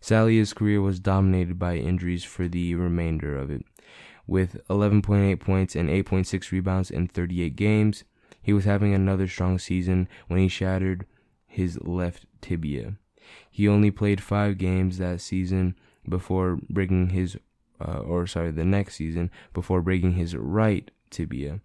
Sadly, 0.00 0.36
his 0.36 0.52
career 0.52 0.80
was 0.80 1.00
dominated 1.00 1.58
by 1.58 1.76
injuries 1.76 2.24
for 2.24 2.48
the 2.48 2.74
remainder 2.74 3.36
of 3.36 3.50
it. 3.50 3.64
With 4.26 4.60
11.8 4.68 5.40
points 5.40 5.74
and 5.74 5.88
8.6 5.88 6.52
rebounds 6.52 6.90
in 6.90 7.08
38 7.08 7.56
games, 7.56 8.04
he 8.42 8.52
was 8.52 8.64
having 8.64 8.94
another 8.94 9.26
strong 9.26 9.58
season 9.58 10.08
when 10.28 10.38
he 10.38 10.48
shattered 10.48 11.06
his 11.46 11.80
left 11.80 12.26
tibia. 12.40 12.96
He 13.50 13.66
only 13.66 13.90
played 13.90 14.20
five 14.20 14.58
games 14.58 14.98
that 14.98 15.20
season 15.20 15.76
before 16.08 16.58
breaking 16.68 17.10
his, 17.10 17.38
uh, 17.80 17.98
or 18.00 18.26
sorry, 18.26 18.50
the 18.50 18.64
next 18.64 18.96
season 18.96 19.30
before 19.52 19.82
breaking 19.82 20.12
his 20.12 20.36
right 20.36 20.90
tibia. 21.10 21.60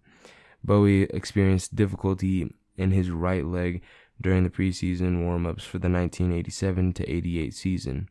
Bowie 0.64 1.02
experienced 1.04 1.76
difficulty 1.76 2.52
in 2.76 2.90
his 2.90 3.10
right 3.10 3.44
leg 3.44 3.82
during 4.20 4.44
the 4.44 4.50
preseason 4.50 5.24
warm-ups 5.24 5.64
for 5.64 5.78
the 5.78 5.88
1987 5.88 6.92
to 6.94 7.10
88 7.10 7.54
season. 7.54 8.08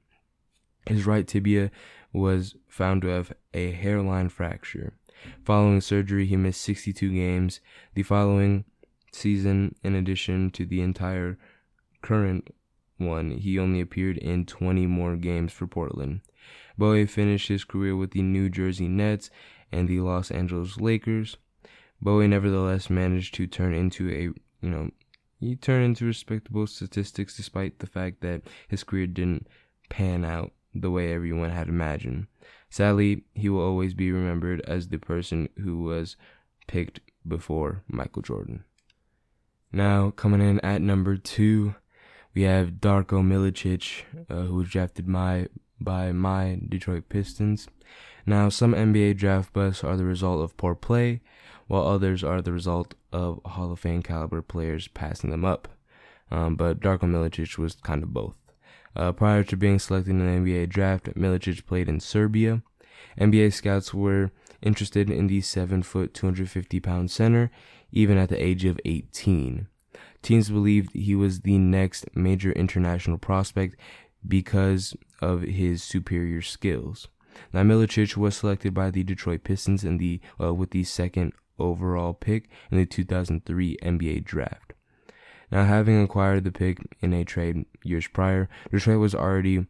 His 0.88 1.06
right 1.06 1.28
tibia 1.28 1.72
was 2.14 2.56
found 2.68 3.02
to 3.02 3.08
have 3.08 3.34
a 3.54 3.72
hairline 3.72 4.30
fracture. 4.30 4.94
Following 5.44 5.82
surgery, 5.82 6.26
he 6.26 6.36
missed 6.36 6.62
62 6.62 7.12
games. 7.12 7.60
The 7.96 8.04
following 8.04 8.66
season, 9.12 9.76
in 9.84 9.96
addition 9.96 10.52
to 10.52 10.66
the 10.66 10.82
entire 10.82 11.38
current 12.02 12.54
one, 12.98 13.32
he 13.32 13.60
only 13.60 13.82
appeared 13.82 14.18
in 14.18 14.46
20 14.46 14.86
more 14.88 15.16
games 15.16 15.52
for 15.52 15.68
Portland. 15.68 16.22
Bowie 16.78 17.06
finished 17.06 17.48
his 17.48 17.64
career 17.64 17.96
with 17.96 18.12
the 18.12 18.22
New 18.22 18.50
Jersey 18.50 18.88
Nets 18.88 19.30
and 19.72 19.88
the 19.88 20.00
Los 20.00 20.32
Angeles 20.32 20.78
Lakers. 20.78 21.38
Bowie 22.02 22.28
nevertheless 22.28 22.90
managed 22.90 23.34
to 23.36 23.48
turn 23.48 23.74
into 23.74 24.10
a, 24.10 24.22
you 24.66 24.70
know, 24.70 24.90
he 25.40 25.56
turned 25.56 25.86
into 25.86 26.06
respectable 26.06 26.68
statistics 26.68 27.36
despite 27.36 27.80
the 27.80 27.88
fact 27.88 28.22
that 28.22 28.42
his 28.68 28.84
career 28.84 29.08
didn't 29.08 29.48
pan 29.90 30.26
out 30.26 30.52
the 30.74 30.92
way 30.92 31.14
everyone 31.14 31.52
had 31.52 31.70
imagined. 31.70 32.28
Sadly, 32.70 33.24
he 33.34 33.50
will 33.50 33.62
always 33.62 33.94
be 33.94 34.12
remembered 34.12 34.62
as 34.62 34.88
the 34.88 34.98
person 34.98 35.50
who 35.64 35.84
was 35.84 36.18
picked 36.68 37.00
before 37.28 37.84
Michael 37.88 38.22
Jordan. 38.22 38.64
Now, 39.72 40.12
coming 40.12 40.42
in 40.42 40.60
at 40.62 40.82
number 40.82 41.18
two, 41.18 41.76
we 42.34 42.44
have 42.44 42.82
Darko 42.82 43.24
Milicic, 43.24 44.04
uh, 44.30 44.44
who 44.44 44.56
was 44.56 44.70
drafted 44.70 45.08
my, 45.08 45.48
by 45.80 46.12
my 46.12 46.60
Detroit 46.68 47.10
Pistons. 47.10 47.68
Now, 48.26 48.50
some 48.50 48.74
NBA 48.74 49.18
draft 49.18 49.54
busts 49.54 49.84
are 49.84 49.98
the 49.98 50.06
result 50.06 50.44
of 50.44 50.58
poor 50.58 50.76
play, 50.76 51.22
while 51.68 51.88
others 51.88 52.24
are 52.24 52.42
the 52.42 52.52
result 52.52 52.94
of 53.12 53.40
Hall 53.46 53.72
of 53.72 53.80
Fame 53.80 54.02
caliber 54.02 54.42
players 54.42 54.88
passing 54.88 55.30
them 55.30 55.46
up. 55.46 55.68
Um, 56.32 56.56
but 56.56 56.80
Darko 56.80 57.02
Milicic 57.02 57.58
was 57.58 57.76
kind 57.76 58.04
of 58.04 58.14
both. 58.14 58.36
Uh, 58.96 59.12
prior 59.12 59.44
to 59.44 59.58
being 59.58 59.78
selected 59.78 60.12
in 60.12 60.20
the 60.20 60.52
NBA 60.52 60.70
draft, 60.70 61.14
Milicic 61.16 61.66
played 61.66 61.90
in 61.90 62.00
Serbia. 62.00 62.64
NBA 63.20 63.54
scouts 63.54 63.94
were 63.94 64.32
interested 64.62 65.10
in 65.10 65.28
the 65.28 65.42
7 65.42 65.84
foot, 65.84 66.14
250 66.14 66.80
pound 66.80 67.12
center, 67.12 67.52
even 67.92 68.18
at 68.18 68.30
the 68.30 68.44
age 68.44 68.66
of 68.66 68.80
18. 68.86 69.68
Teams 70.22 70.50
believed 70.50 70.92
he 70.94 71.16
was 71.16 71.42
the 71.42 71.58
next 71.58 72.06
major 72.16 72.52
international 72.54 73.18
prospect 73.18 73.80
because 74.28 74.96
of 75.22 75.42
his 75.42 75.84
superior 75.84 76.42
skills. 76.42 77.08
Now, 77.52 77.64
Milicic 77.64 78.16
was 78.16 78.38
selected 78.38 78.74
by 78.74 78.92
the 78.92 79.04
Detroit 79.04 79.44
Pistons 79.44 79.84
in 79.84 79.98
the 79.98 80.22
uh, 80.42 80.54
with 80.54 80.72
the 80.72 80.84
second 80.84 81.34
overall 81.60 82.14
pick 82.14 82.50
in 82.72 82.78
the 82.78 82.86
2003 82.86 83.78
NBA 83.82 84.24
draft. 84.24 84.74
Now, 85.52 85.66
having 85.66 86.02
acquired 86.02 86.44
the 86.44 86.52
pick 86.52 86.80
in 87.02 87.14
a 87.14 87.24
trade 87.24 87.66
years 87.84 88.08
prior, 88.08 88.50
Detroit 88.72 89.00
was 89.00 89.16
already 89.16 89.66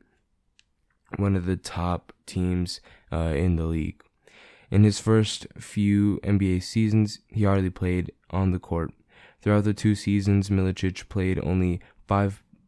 one 1.17 1.35
of 1.35 1.45
the 1.45 1.57
top 1.57 2.13
teams 2.25 2.81
uh, 3.11 3.33
in 3.35 3.55
the 3.55 3.65
league. 3.65 4.01
In 4.71 4.83
his 4.83 4.99
first 4.99 5.47
few 5.59 6.19
NBA 6.23 6.63
seasons, 6.63 7.19
he 7.27 7.43
hardly 7.43 7.69
played 7.69 8.11
on 8.31 8.51
the 8.51 8.59
court. 8.59 8.91
Throughout 9.41 9.63
the 9.63 9.73
two 9.73 9.95
seasons, 9.95 10.49
Milicic 10.49 11.07
played 11.07 11.39
only 11.39 11.81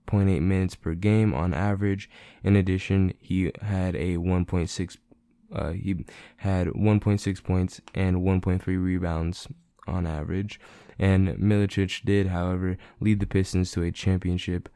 5.8 0.08 0.42
minutes 0.42 0.76
per 0.76 0.94
game 0.94 1.34
on 1.34 1.54
average. 1.54 2.10
In 2.44 2.56
addition, 2.56 3.14
he 3.20 3.52
had 3.62 3.96
a 3.96 4.18
1.6 4.18 4.98
uh, 5.54 5.72
he 5.72 6.04
had 6.38 6.68
1.6 6.68 7.44
points 7.44 7.80
and 7.96 8.18
1.3 8.18 8.66
rebounds 8.84 9.48
on 9.88 10.06
average. 10.06 10.60
And 11.00 11.30
Milicic 11.38 12.04
did, 12.04 12.28
however, 12.28 12.78
lead 13.00 13.22
the 13.22 13.28
Pistons 13.28 13.72
to 13.72 13.84
a 13.84 13.92
championship 13.92 14.68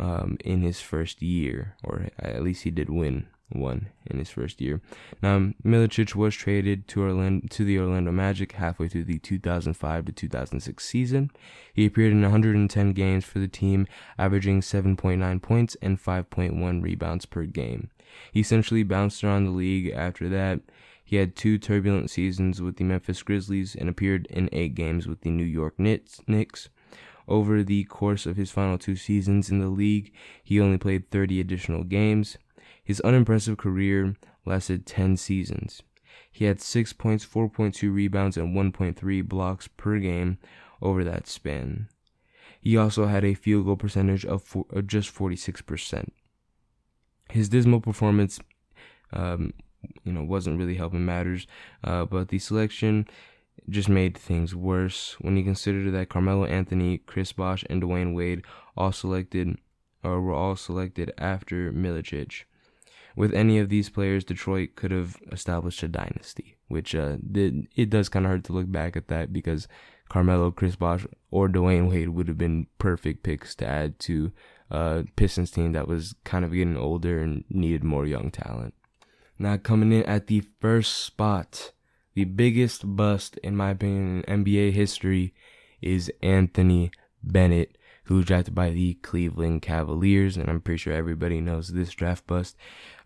um, 0.00 0.36
in 0.44 0.62
his 0.62 0.80
first 0.80 1.22
year, 1.22 1.76
or 1.84 2.08
at 2.18 2.42
least 2.42 2.64
he 2.64 2.72
did 2.72 2.90
win 2.90 3.28
one 3.50 3.88
in 4.06 4.18
his 4.18 4.30
first 4.30 4.60
year. 4.60 4.80
Now, 5.22 5.52
Milicic 5.64 6.14
was 6.14 6.34
traded 6.34 6.88
to 6.88 7.02
Orlando 7.02 7.46
to 7.50 7.64
the 7.64 7.78
Orlando 7.78 8.10
Magic 8.12 8.52
halfway 8.52 8.88
through 8.88 9.04
the 9.04 9.18
2005 9.18 10.04
to 10.06 10.12
2006 10.12 10.84
season. 10.84 11.30
He 11.72 11.86
appeared 11.86 12.12
in 12.12 12.22
110 12.22 12.92
games 12.92 13.24
for 13.24 13.38
the 13.38 13.48
team, 13.48 13.86
averaging 14.18 14.60
7.9 14.60 15.42
points 15.42 15.76
and 15.80 16.02
5.1 16.02 16.82
rebounds 16.82 17.26
per 17.26 17.44
game. 17.44 17.90
He 18.32 18.40
essentially 18.40 18.82
bounced 18.82 19.22
around 19.22 19.44
the 19.44 19.50
league 19.50 19.92
after 19.94 20.28
that. 20.28 20.60
He 21.04 21.16
had 21.16 21.36
two 21.36 21.58
turbulent 21.58 22.10
seasons 22.10 22.60
with 22.60 22.76
the 22.76 22.84
Memphis 22.84 23.22
Grizzlies 23.22 23.76
and 23.76 23.88
appeared 23.88 24.26
in 24.26 24.48
eight 24.52 24.74
games 24.74 25.06
with 25.06 25.20
the 25.20 25.30
New 25.30 25.44
York 25.44 25.78
Knicks. 25.78 26.68
Over 27.28 27.62
the 27.62 27.84
course 27.84 28.26
of 28.26 28.36
his 28.36 28.50
final 28.50 28.78
two 28.78 28.96
seasons 28.96 29.50
in 29.50 29.60
the 29.60 29.68
league, 29.68 30.12
he 30.42 30.60
only 30.60 30.78
played 30.78 31.10
30 31.10 31.40
additional 31.40 31.84
games. 31.84 32.38
His 32.86 33.00
unimpressive 33.00 33.58
career 33.58 34.14
lasted 34.44 34.86
10 34.86 35.16
seasons. 35.16 35.82
He 36.30 36.44
had 36.44 36.60
6 36.60 36.92
points, 36.92 37.26
4.2 37.26 37.92
rebounds, 37.92 38.36
and 38.36 38.54
1.3 38.54 39.28
blocks 39.28 39.66
per 39.66 39.98
game 39.98 40.38
over 40.80 41.02
that 41.02 41.26
span. 41.26 41.88
He 42.60 42.76
also 42.76 43.06
had 43.06 43.24
a 43.24 43.34
field 43.34 43.64
goal 43.64 43.76
percentage 43.76 44.24
of, 44.24 44.56
of 44.70 44.86
just 44.86 45.12
46%. 45.12 46.10
His 47.30 47.48
dismal 47.48 47.80
performance, 47.80 48.38
um, 49.12 49.52
you 50.04 50.12
know, 50.12 50.22
wasn't 50.22 50.60
really 50.60 50.76
helping 50.76 51.04
matters, 51.04 51.48
uh, 51.82 52.04
but 52.04 52.28
the 52.28 52.38
selection 52.38 53.08
just 53.68 53.88
made 53.88 54.16
things 54.16 54.54
worse 54.54 55.16
when 55.20 55.36
you 55.36 55.42
consider 55.42 55.90
that 55.90 56.08
Carmelo 56.08 56.44
Anthony, 56.44 56.98
Chris 56.98 57.32
Bosh, 57.32 57.64
and 57.68 57.82
Dwyane 57.82 58.14
Wade 58.14 58.44
all 58.76 58.92
selected 58.92 59.58
or 60.04 60.20
were 60.20 60.34
all 60.34 60.54
selected 60.54 61.12
after 61.18 61.72
Milicic. 61.72 62.44
With 63.16 63.32
any 63.32 63.58
of 63.58 63.70
these 63.70 63.88
players, 63.88 64.24
Detroit 64.24 64.76
could 64.76 64.90
have 64.90 65.16
established 65.32 65.82
a 65.82 65.88
dynasty. 65.88 66.58
which 66.68 66.94
uh, 66.94 67.16
did, 67.32 67.66
it 67.74 67.90
does 67.90 68.08
kind 68.08 68.26
of 68.26 68.32
hurt 68.32 68.44
to 68.44 68.52
look 68.52 68.70
back 68.70 68.96
at 68.96 69.08
that 69.08 69.32
because 69.32 69.66
Carmelo, 70.08 70.50
Chris 70.50 70.76
Bosh, 70.76 71.06
or 71.30 71.48
Dwyane 71.48 71.88
Wade 71.88 72.10
would 72.10 72.28
have 72.28 72.38
been 72.38 72.66
perfect 72.78 73.22
picks 73.22 73.54
to 73.56 73.66
add 73.66 73.98
to 74.00 74.32
uh, 74.70 75.02
Pistons 75.16 75.50
team 75.50 75.72
that 75.72 75.88
was 75.88 76.14
kind 76.24 76.44
of 76.44 76.52
getting 76.52 76.76
older 76.76 77.20
and 77.20 77.44
needed 77.48 77.84
more 77.84 78.06
young 78.06 78.30
talent. 78.30 78.74
Now 79.38 79.56
coming 79.56 79.92
in 79.92 80.02
at 80.04 80.26
the 80.26 80.42
first 80.60 80.96
spot, 80.96 81.72
the 82.14 82.24
biggest 82.24 82.96
bust 82.96 83.36
in 83.38 83.56
my 83.56 83.70
opinion 83.70 84.24
in 84.26 84.44
NBA 84.44 84.72
history 84.72 85.34
is 85.80 86.10
Anthony 86.22 86.90
Bennett, 87.22 87.76
who 88.06 88.16
was 88.16 88.24
drafted 88.24 88.54
by 88.54 88.70
the 88.70 88.94
Cleveland 88.94 89.62
Cavaliers, 89.62 90.36
and 90.36 90.48
I'm 90.48 90.60
pretty 90.60 90.78
sure 90.78 90.92
everybody 90.92 91.40
knows 91.40 91.68
this 91.68 91.90
draft 91.90 92.26
bust. 92.26 92.56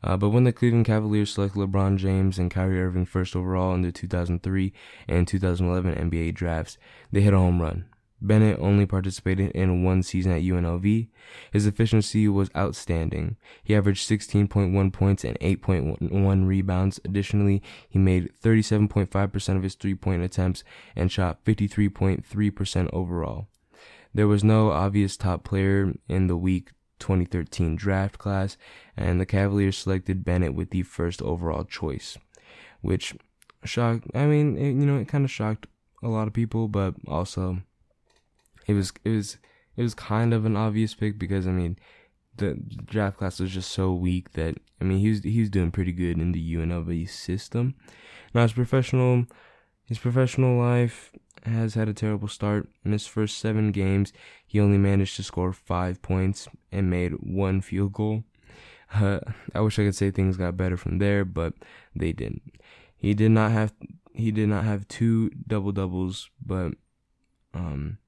Uh, 0.02 0.16
but 0.16 0.30
when 0.30 0.44
the 0.44 0.52
Cleveland 0.52 0.86
Cavaliers 0.86 1.32
selected 1.32 1.58
LeBron 1.58 1.96
James 1.96 2.38
and 2.38 2.50
Kyrie 2.50 2.80
Irving 2.80 3.06
first 3.06 3.34
overall 3.34 3.74
in 3.74 3.82
the 3.82 3.92
2003 3.92 4.72
and 5.08 5.26
2011 5.26 6.10
NBA 6.10 6.34
drafts, 6.34 6.78
they 7.12 7.22
hit 7.22 7.34
a 7.34 7.38
home 7.38 7.60
run. 7.60 7.86
Bennett 8.22 8.58
only 8.60 8.84
participated 8.84 9.50
in 9.52 9.82
one 9.82 10.02
season 10.02 10.32
at 10.32 10.42
UNLV. 10.42 11.08
His 11.52 11.66
efficiency 11.66 12.28
was 12.28 12.50
outstanding. 12.54 13.36
He 13.62 13.74
averaged 13.74 14.06
16.1 14.06 14.92
points 14.92 15.24
and 15.24 15.38
8.1 15.40 16.46
rebounds. 16.46 17.00
Additionally, 17.04 17.62
he 17.88 17.98
made 17.98 18.30
37.5% 18.42 19.56
of 19.56 19.62
his 19.62 19.74
three 19.74 19.94
point 19.94 20.22
attempts 20.22 20.62
and 20.94 21.10
shot 21.10 21.42
53.3% 21.44 22.90
overall. 22.92 23.48
There 24.12 24.28
was 24.28 24.42
no 24.42 24.70
obvious 24.70 25.16
top 25.16 25.44
player 25.44 25.94
in 26.08 26.26
the 26.26 26.36
week 26.36 26.70
2013 26.98 27.76
draft 27.76 28.18
class, 28.18 28.56
and 28.96 29.20
the 29.20 29.26
Cavaliers 29.26 29.78
selected 29.78 30.24
Bennett 30.24 30.54
with 30.54 30.70
the 30.70 30.82
first 30.82 31.22
overall 31.22 31.64
choice, 31.64 32.18
which 32.80 33.14
shocked. 33.64 34.06
I 34.14 34.26
mean, 34.26 34.56
it, 34.56 34.70
you 34.70 34.86
know, 34.86 34.98
it 34.98 35.08
kind 35.08 35.24
of 35.24 35.30
shocked 35.30 35.66
a 36.02 36.08
lot 36.08 36.26
of 36.26 36.32
people, 36.32 36.68
but 36.68 36.94
also 37.06 37.62
it 38.66 38.74
was 38.74 38.92
it 39.04 39.10
was 39.10 39.38
it 39.76 39.82
was 39.82 39.94
kind 39.94 40.34
of 40.34 40.44
an 40.44 40.56
obvious 40.56 40.94
pick 40.94 41.18
because 41.18 41.46
I 41.46 41.50
mean, 41.50 41.78
the 42.36 42.54
draft 42.84 43.18
class 43.18 43.40
was 43.40 43.50
just 43.50 43.70
so 43.70 43.92
weak 43.92 44.32
that 44.32 44.56
I 44.80 44.84
mean 44.84 44.98
he 44.98 45.10
was 45.10 45.22
he 45.22 45.40
was 45.40 45.50
doing 45.50 45.70
pretty 45.70 45.92
good 45.92 46.18
in 46.18 46.32
the 46.32 46.54
UNLV 46.54 47.08
system. 47.08 47.74
Now 48.34 48.42
his 48.42 48.52
professional 48.52 49.26
his 49.86 49.98
professional 49.98 50.58
life 50.58 51.12
has 51.44 51.74
had 51.74 51.88
a 51.88 51.94
terrible 51.94 52.28
start. 52.28 52.68
In 52.84 52.92
his 52.92 53.06
first 53.06 53.38
seven 53.38 53.72
games, 53.72 54.12
he 54.46 54.60
only 54.60 54.78
managed 54.78 55.16
to 55.16 55.22
score 55.22 55.52
five 55.52 56.02
points 56.02 56.48
and 56.72 56.90
made 56.90 57.12
one 57.20 57.60
field 57.60 57.92
goal. 57.92 58.24
Uh, 58.92 59.20
I 59.54 59.60
wish 59.60 59.78
I 59.78 59.84
could 59.84 59.94
say 59.94 60.10
things 60.10 60.36
got 60.36 60.56
better 60.56 60.76
from 60.76 60.98
there, 60.98 61.24
but 61.24 61.54
they 61.94 62.12
didn't. 62.12 62.42
He 62.96 63.14
did 63.14 63.30
not 63.30 63.52
have 63.52 63.72
he 64.12 64.30
did 64.32 64.48
not 64.48 64.64
have 64.64 64.88
two 64.88 65.30
double 65.46 65.72
doubles, 65.72 66.28
but 66.44 66.72
um, 67.54 67.98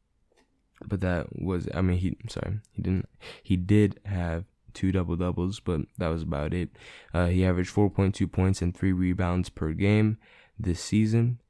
but 0.85 1.01
that 1.01 1.40
was 1.40 1.68
I 1.73 1.81
mean 1.81 1.99
he 1.99 2.16
sorry 2.29 2.61
he 2.73 2.83
didn't 2.83 3.09
he 3.42 3.57
did 3.57 4.01
have 4.05 4.45
two 4.75 4.92
double 4.92 5.16
doubles, 5.16 5.61
but 5.61 5.83
that 5.99 6.09
was 6.09 6.23
about 6.23 6.53
it. 6.53 6.71
Uh, 7.12 7.27
he 7.27 7.45
averaged 7.45 7.75
4.2 7.75 8.31
points 8.31 8.62
and 8.62 8.75
three 8.75 8.92
rebounds 8.92 9.49
per 9.49 9.73
game 9.73 10.18
this 10.59 10.81
season. 10.81 11.40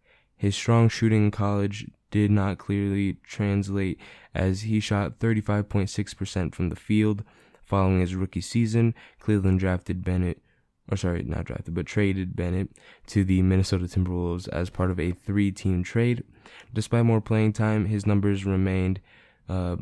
His 0.43 0.57
strong 0.57 0.89
shooting 0.89 1.27
in 1.27 1.31
college 1.31 1.89
did 2.11 2.33
not 2.33 2.59
clearly 2.59 3.19
translate 3.23 4.01
as 4.35 4.63
he 4.63 4.81
shot 4.81 5.21
35.6% 5.21 6.53
from 6.53 6.69
the 6.69 6.75
field. 6.75 7.23
Following 7.63 8.01
his 8.01 8.17
rookie 8.17 8.41
season, 8.41 8.93
Cleveland 9.21 9.61
drafted 9.61 10.05
Bennett, 10.05 10.43
or 10.91 10.97
sorry, 10.97 11.23
not 11.23 11.45
drafted, 11.45 11.75
but 11.75 11.87
traded 11.87 12.35
Bennett 12.35 12.71
to 13.07 13.23
the 13.23 13.41
Minnesota 13.41 13.85
Timberwolves 13.85 14.49
as 14.49 14.69
part 14.69 14.91
of 14.91 14.99
a 14.99 15.13
three 15.13 15.53
team 15.53 15.85
trade. 15.85 16.25
Despite 16.75 17.05
more 17.05 17.21
playing 17.21 17.53
time, 17.53 17.85
his 17.87 18.05
numbers 18.05 18.45
remained, 18.45 19.01
uh, 19.49 19.77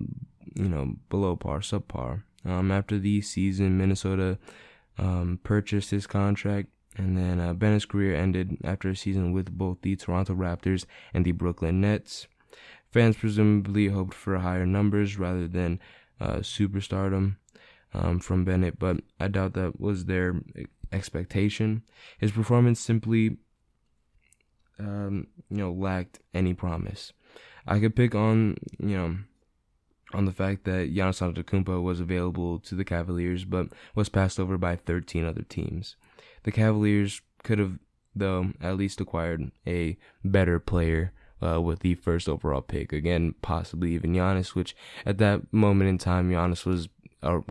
you 0.54 0.68
know, 0.68 0.96
below 1.08 1.36
par, 1.36 1.60
subpar. 1.60 2.24
Um, 2.44 2.70
after 2.70 2.98
the 2.98 3.22
season, 3.22 3.78
Minnesota 3.78 4.36
um, 4.98 5.40
purchased 5.42 5.90
his 5.90 6.06
contract 6.06 6.68
and 6.96 7.16
then 7.16 7.40
uh, 7.40 7.54
Bennett's 7.54 7.84
career 7.84 8.14
ended 8.14 8.56
after 8.64 8.90
a 8.90 8.96
season 8.96 9.32
with 9.32 9.56
both 9.56 9.82
the 9.82 9.96
Toronto 9.96 10.34
Raptors 10.34 10.86
and 11.14 11.24
the 11.24 11.32
Brooklyn 11.32 11.80
Nets. 11.80 12.26
Fans 12.90 13.16
presumably 13.16 13.88
hoped 13.88 14.14
for 14.14 14.38
higher 14.38 14.66
numbers 14.66 15.16
rather 15.16 15.46
than 15.46 15.78
uh, 16.20 16.38
superstardom 16.38 17.36
um, 17.94 18.18
from 18.18 18.44
Bennett, 18.44 18.78
but 18.78 18.98
I 19.20 19.28
doubt 19.28 19.54
that 19.54 19.80
was 19.80 20.06
their 20.06 20.40
expectation. 20.92 21.82
His 22.18 22.32
performance 22.32 22.80
simply, 22.80 23.36
um, 24.78 25.28
you 25.48 25.58
know, 25.58 25.72
lacked 25.72 26.18
any 26.34 26.54
promise. 26.54 27.12
I 27.66 27.78
could 27.78 27.94
pick 27.94 28.14
on, 28.14 28.56
you 28.78 28.96
know, 28.96 29.16
on 30.12 30.24
the 30.24 30.32
fact 30.32 30.64
that 30.64 30.92
Giannis 30.92 31.20
Antetokounmpo 31.22 31.82
was 31.82 32.00
available 32.00 32.58
to 32.60 32.74
the 32.74 32.84
Cavaliers, 32.84 33.44
but 33.44 33.68
was 33.94 34.08
passed 34.08 34.40
over 34.40 34.58
by 34.58 34.74
13 34.74 35.24
other 35.24 35.42
teams. 35.42 35.94
The 36.42 36.52
Cavaliers 36.52 37.22
could 37.42 37.58
have, 37.58 37.78
though, 38.14 38.52
at 38.60 38.76
least 38.76 39.00
acquired 39.00 39.50
a 39.66 39.96
better 40.24 40.58
player 40.58 41.12
uh, 41.42 41.60
with 41.60 41.80
the 41.80 41.94
first 41.94 42.28
overall 42.28 42.60
pick. 42.60 42.92
Again, 42.92 43.34
possibly 43.42 43.94
even 43.94 44.12
Giannis, 44.12 44.54
which 44.54 44.76
at 45.06 45.18
that 45.18 45.52
moment 45.52 45.90
in 45.90 45.98
time, 45.98 46.30
Giannis 46.30 46.66
was 46.66 46.88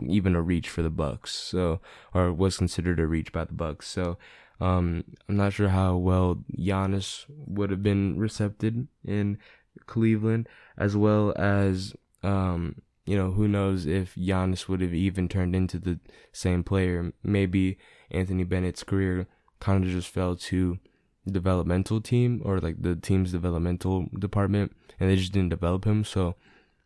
even 0.02 0.34
a 0.34 0.42
reach 0.42 0.68
for 0.68 0.82
the 0.82 0.90
Bucks, 0.90 1.32
so 1.32 1.80
or 2.12 2.32
was 2.32 2.56
considered 2.56 2.98
a 2.98 3.06
reach 3.06 3.32
by 3.32 3.44
the 3.44 3.52
Bucks. 3.52 3.88
So 3.88 4.18
um, 4.60 5.04
I'm 5.28 5.36
not 5.36 5.52
sure 5.52 5.68
how 5.68 5.96
well 5.96 6.44
Giannis 6.56 7.24
would 7.28 7.70
have 7.70 7.82
been 7.82 8.18
recepted 8.18 8.88
in 9.04 9.38
Cleveland, 9.86 10.48
as 10.76 10.96
well 10.96 11.32
as 11.36 11.94
um, 12.22 12.82
you 13.10 13.16
know, 13.16 13.32
who 13.32 13.48
knows 13.48 13.86
if 13.86 14.14
Giannis 14.14 14.68
would 14.68 14.80
have 14.80 14.94
even 14.94 15.28
turned 15.28 15.56
into 15.56 15.80
the 15.80 15.98
same 16.30 16.62
player. 16.62 17.12
Maybe 17.24 17.76
Anthony 18.08 18.44
Bennett's 18.44 18.84
career 18.84 19.26
kind 19.58 19.82
of 19.82 19.90
just 19.90 20.06
fell 20.06 20.36
to 20.36 20.78
developmental 21.26 22.00
team 22.00 22.40
or 22.44 22.60
like 22.60 22.80
the 22.80 22.94
team's 22.94 23.32
developmental 23.32 24.06
department 24.16 24.76
and 25.00 25.10
they 25.10 25.16
just 25.16 25.32
didn't 25.32 25.48
develop 25.48 25.84
him. 25.84 26.04
So 26.04 26.36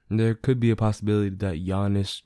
there 0.09 0.35
could 0.35 0.59
be 0.59 0.71
a 0.71 0.77
possibility 0.77 1.29
that 1.29 1.63
Giannis 1.63 2.23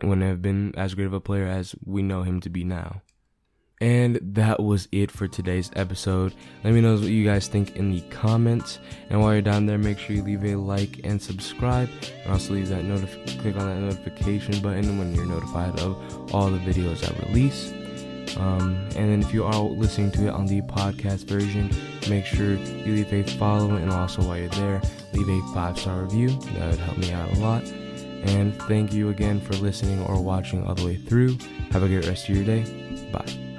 wouldn't 0.00 0.22
have 0.22 0.40
been 0.40 0.72
as 0.76 0.94
great 0.94 1.06
of 1.06 1.12
a 1.12 1.18
player 1.18 1.48
as 1.48 1.74
we 1.84 2.02
know 2.02 2.22
him 2.22 2.40
to 2.42 2.48
be 2.48 2.62
now. 2.62 3.02
And 3.80 4.18
that 4.22 4.62
was 4.62 4.88
it 4.92 5.10
for 5.10 5.26
today's 5.26 5.70
episode. 5.74 6.34
Let 6.62 6.74
me 6.74 6.82
know 6.82 6.96
what 6.96 7.04
you 7.04 7.24
guys 7.24 7.48
think 7.48 7.76
in 7.76 7.90
the 7.90 8.02
comments. 8.10 8.78
And 9.08 9.20
while 9.20 9.32
you're 9.32 9.42
down 9.42 9.64
there, 9.64 9.78
make 9.78 9.98
sure 9.98 10.14
you 10.14 10.22
leave 10.22 10.44
a 10.44 10.54
like 10.56 11.00
and 11.02 11.20
subscribe. 11.20 11.88
And 12.22 12.32
also 12.32 12.52
leave 12.54 12.68
that 12.68 12.84
notif- 12.84 13.40
click 13.40 13.56
on 13.56 13.66
that 13.66 13.80
notification 13.80 14.60
button 14.60 14.98
when 14.98 15.14
you're 15.14 15.24
notified 15.24 15.80
of 15.80 16.34
all 16.34 16.50
the 16.50 16.58
videos 16.58 17.08
I 17.08 17.28
release. 17.28 17.72
Um, 18.36 18.76
and 18.96 19.10
then 19.10 19.22
if 19.22 19.32
you 19.32 19.44
are 19.44 19.62
listening 19.62 20.12
to 20.12 20.26
it 20.26 20.30
on 20.30 20.46
the 20.46 20.60
podcast 20.62 21.24
version, 21.24 21.70
make 22.08 22.26
sure 22.26 22.54
you 22.54 22.94
leave 22.94 23.12
a 23.12 23.22
follow 23.38 23.76
and 23.76 23.90
also 23.90 24.22
while 24.22 24.36
you're 24.36 24.48
there, 24.50 24.80
leave 25.14 25.28
a 25.28 25.54
five 25.54 25.78
star 25.78 26.02
review. 26.02 26.28
That 26.28 26.70
would 26.70 26.78
help 26.80 26.98
me 26.98 27.12
out 27.12 27.32
a 27.32 27.38
lot. 27.40 27.64
And 27.64 28.54
thank 28.64 28.92
you 28.92 29.08
again 29.08 29.40
for 29.40 29.54
listening 29.54 30.02
or 30.02 30.22
watching 30.22 30.66
all 30.66 30.74
the 30.74 30.84
way 30.84 30.96
through. 30.96 31.38
Have 31.70 31.82
a 31.82 31.88
great 31.88 32.06
rest 32.06 32.28
of 32.28 32.36
your 32.36 32.44
day. 32.44 32.62
Bye. 33.10 33.49